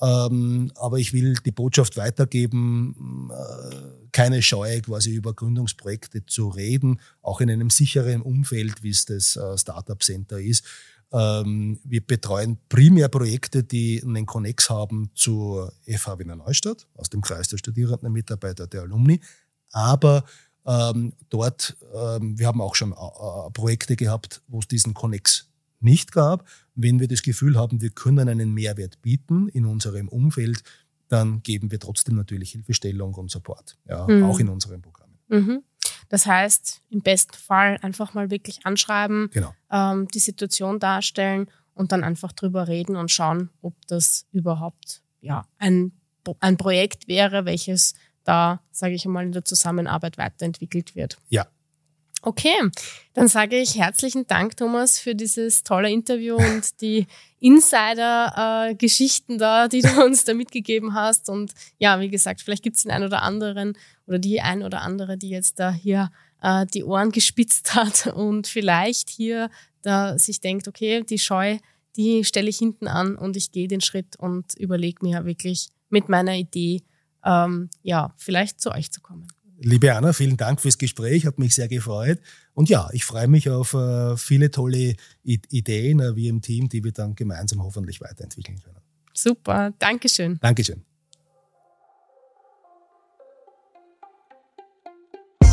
Ähm, 0.00 0.72
aber 0.74 0.98
ich 0.98 1.12
will 1.12 1.34
die 1.46 1.52
Botschaft 1.52 1.96
weitergeben, 1.96 3.30
äh, 3.30 3.76
keine 4.12 4.42
Scheu, 4.42 4.80
quasi 4.80 5.12
über 5.14 5.32
Gründungsprojekte 5.32 6.26
zu 6.26 6.48
reden, 6.48 7.00
auch 7.22 7.40
in 7.40 7.48
einem 7.48 7.70
sicheren 7.70 8.20
Umfeld, 8.20 8.82
wie 8.82 8.90
es 8.90 9.06
das 9.06 9.36
äh, 9.36 9.56
Startup 9.56 10.02
Center 10.02 10.40
ist. 10.40 10.64
Ähm, 11.14 11.78
wir 11.84 12.04
betreuen 12.04 12.58
primär 12.68 13.08
Projekte, 13.08 13.62
die 13.62 14.02
einen 14.04 14.26
Connex 14.26 14.68
haben 14.68 15.10
zur 15.14 15.72
FH 15.86 16.18
Wiener 16.18 16.34
Neustadt, 16.34 16.88
aus 16.96 17.08
dem 17.08 17.20
Kreis 17.20 17.46
der 17.46 17.58
Studierenden, 17.58 18.12
Mitarbeiter 18.12 18.66
der 18.66 18.82
Alumni, 18.82 19.20
aber 19.70 20.24
ähm, 20.66 21.12
dort, 21.28 21.76
ähm, 21.94 22.36
wir 22.36 22.48
haben 22.48 22.60
auch 22.60 22.74
schon 22.74 22.92
äh, 22.92 22.94
äh, 22.94 23.50
Projekte 23.52 23.94
gehabt, 23.94 24.42
wo 24.48 24.58
es 24.58 24.66
diesen 24.66 24.92
Connex 24.92 25.48
nicht 25.80 26.10
gab. 26.10 26.48
Wenn 26.74 26.98
wir 26.98 27.06
das 27.06 27.22
Gefühl 27.22 27.56
haben, 27.56 27.80
wir 27.80 27.90
können 27.90 28.28
einen 28.28 28.52
Mehrwert 28.52 29.00
bieten 29.00 29.48
in 29.48 29.66
unserem 29.66 30.08
Umfeld, 30.08 30.64
dann 31.08 31.42
geben 31.44 31.70
wir 31.70 31.78
trotzdem 31.78 32.16
natürlich 32.16 32.52
Hilfestellung 32.52 33.14
und 33.14 33.30
Support, 33.30 33.76
ja, 33.88 34.04
mhm. 34.08 34.24
auch 34.24 34.40
in 34.40 34.48
unseren 34.48 34.82
Programmen. 34.82 35.18
Mhm. 35.28 35.62
Das 36.08 36.26
heißt, 36.26 36.82
im 36.90 37.00
besten 37.00 37.34
Fall 37.34 37.78
einfach 37.82 38.14
mal 38.14 38.30
wirklich 38.30 38.64
anschreiben, 38.64 39.30
genau. 39.32 39.54
ähm, 39.70 40.08
die 40.08 40.18
Situation 40.18 40.78
darstellen 40.78 41.48
und 41.74 41.92
dann 41.92 42.04
einfach 42.04 42.32
drüber 42.32 42.68
reden 42.68 42.96
und 42.96 43.10
schauen, 43.10 43.50
ob 43.62 43.74
das 43.86 44.26
überhaupt 44.32 45.02
ja, 45.20 45.46
ein, 45.58 45.92
ein 46.40 46.56
Projekt 46.56 47.08
wäre, 47.08 47.44
welches 47.44 47.94
da, 48.24 48.60
sage 48.70 48.94
ich 48.94 49.04
einmal, 49.04 49.24
in 49.24 49.32
der 49.32 49.44
Zusammenarbeit 49.44 50.18
weiterentwickelt 50.18 50.96
wird. 50.96 51.18
Ja. 51.28 51.46
Okay, 52.26 52.70
dann 53.12 53.28
sage 53.28 53.58
ich 53.58 53.76
herzlichen 53.76 54.26
Dank, 54.26 54.56
Thomas, 54.56 54.98
für 54.98 55.14
dieses 55.14 55.62
tolle 55.62 55.90
Interview 55.90 56.36
und 56.36 56.80
die 56.80 57.06
Insider-Geschichten 57.38 59.36
da, 59.36 59.68
die 59.68 59.82
du 59.82 60.02
uns 60.02 60.24
da 60.24 60.32
mitgegeben 60.32 60.94
hast. 60.94 61.28
Und 61.28 61.52
ja, 61.76 62.00
wie 62.00 62.08
gesagt, 62.08 62.40
vielleicht 62.40 62.62
gibt 62.62 62.76
es 62.76 62.84
den 62.84 62.92
einen 62.92 63.04
oder 63.04 63.20
anderen 63.20 63.76
oder 64.06 64.18
die 64.18 64.40
ein 64.40 64.62
oder 64.62 64.80
andere, 64.80 65.18
die 65.18 65.28
jetzt 65.28 65.60
da 65.60 65.70
hier 65.70 66.10
äh, 66.40 66.64
die 66.64 66.82
Ohren 66.82 67.12
gespitzt 67.12 67.74
hat 67.74 68.06
und 68.06 68.46
vielleicht 68.46 69.10
hier 69.10 69.50
da 69.82 70.18
sich 70.18 70.40
denkt, 70.40 70.66
okay, 70.66 71.02
die 71.02 71.18
Scheu, 71.18 71.58
die 71.96 72.24
stelle 72.24 72.48
ich 72.48 72.56
hinten 72.56 72.88
an 72.88 73.16
und 73.16 73.36
ich 73.36 73.52
gehe 73.52 73.68
den 73.68 73.82
Schritt 73.82 74.16
und 74.16 74.54
überlege 74.54 75.04
mir 75.04 75.26
wirklich 75.26 75.68
mit 75.90 76.08
meiner 76.08 76.36
Idee, 76.36 76.80
ähm, 77.22 77.68
ja, 77.82 78.14
vielleicht 78.16 78.62
zu 78.62 78.72
euch 78.72 78.90
zu 78.90 79.02
kommen. 79.02 79.28
Liebe 79.64 79.94
Anna, 79.94 80.12
vielen 80.12 80.36
Dank 80.36 80.60
fürs 80.60 80.76
Gespräch, 80.76 81.24
hat 81.24 81.38
mich 81.38 81.54
sehr 81.54 81.68
gefreut. 81.68 82.20
Und 82.52 82.68
ja, 82.68 82.88
ich 82.92 83.04
freue 83.04 83.28
mich 83.28 83.48
auf 83.48 83.72
äh, 83.72 84.16
viele 84.16 84.50
tolle 84.50 84.94
Ideen 85.22 86.00
äh, 86.00 86.14
wie 86.16 86.28
im 86.28 86.42
Team, 86.42 86.68
die 86.68 86.84
wir 86.84 86.92
dann 86.92 87.14
gemeinsam 87.14 87.62
hoffentlich 87.62 88.00
weiterentwickeln 88.02 88.60
können. 88.62 88.76
Super, 89.14 89.72
Dankeschön. 89.78 90.38
Dankeschön. 90.42 90.82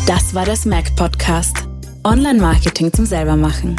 Das 0.05 0.33
war 0.33 0.43
der 0.45 0.57
Smack 0.57 0.93
Podcast. 0.97 1.55
Online-Marketing 2.03 2.91
zum 2.91 3.05
Selbermachen. 3.05 3.77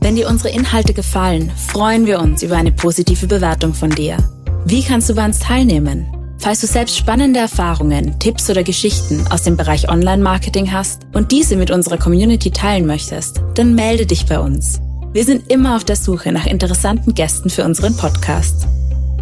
Wenn 0.00 0.16
dir 0.16 0.28
unsere 0.28 0.54
Inhalte 0.54 0.92
gefallen, 0.92 1.50
freuen 1.50 2.04
wir 2.06 2.20
uns 2.20 2.42
über 2.42 2.56
eine 2.56 2.72
positive 2.72 3.26
Bewertung 3.26 3.72
von 3.72 3.90
dir. 3.90 4.18
Wie 4.66 4.82
kannst 4.82 5.08
du 5.08 5.14
bei 5.14 5.24
uns 5.24 5.38
teilnehmen? 5.38 6.19
Falls 6.40 6.62
du 6.62 6.66
selbst 6.66 6.96
spannende 6.96 7.38
Erfahrungen, 7.38 8.18
Tipps 8.18 8.48
oder 8.48 8.62
Geschichten 8.62 9.26
aus 9.28 9.42
dem 9.42 9.58
Bereich 9.58 9.90
Online-Marketing 9.90 10.72
hast 10.72 11.02
und 11.12 11.32
diese 11.32 11.54
mit 11.54 11.70
unserer 11.70 11.98
Community 11.98 12.50
teilen 12.50 12.86
möchtest, 12.86 13.42
dann 13.54 13.74
melde 13.74 14.06
dich 14.06 14.24
bei 14.24 14.38
uns. 14.38 14.80
Wir 15.12 15.24
sind 15.24 15.50
immer 15.50 15.76
auf 15.76 15.84
der 15.84 15.96
Suche 15.96 16.32
nach 16.32 16.46
interessanten 16.46 17.12
Gästen 17.12 17.50
für 17.50 17.64
unseren 17.64 17.94
Podcast. 17.94 18.66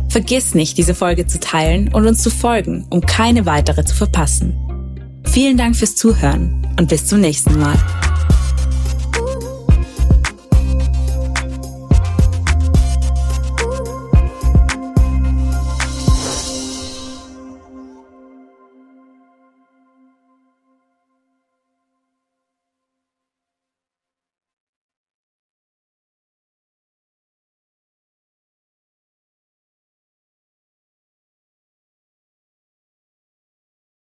Vergiss 0.08 0.54
nicht, 0.54 0.78
diese 0.78 0.94
Folge 0.94 1.26
zu 1.26 1.40
teilen 1.40 1.92
und 1.92 2.06
uns 2.06 2.22
zu 2.22 2.30
folgen, 2.30 2.86
um 2.88 3.00
keine 3.00 3.46
weitere 3.46 3.84
zu 3.84 3.96
verpassen. 3.96 4.56
Vielen 5.24 5.56
Dank 5.56 5.74
fürs 5.74 5.96
Zuhören 5.96 6.68
und 6.78 6.88
bis 6.88 7.06
zum 7.06 7.20
nächsten 7.20 7.58
Mal. 7.58 7.76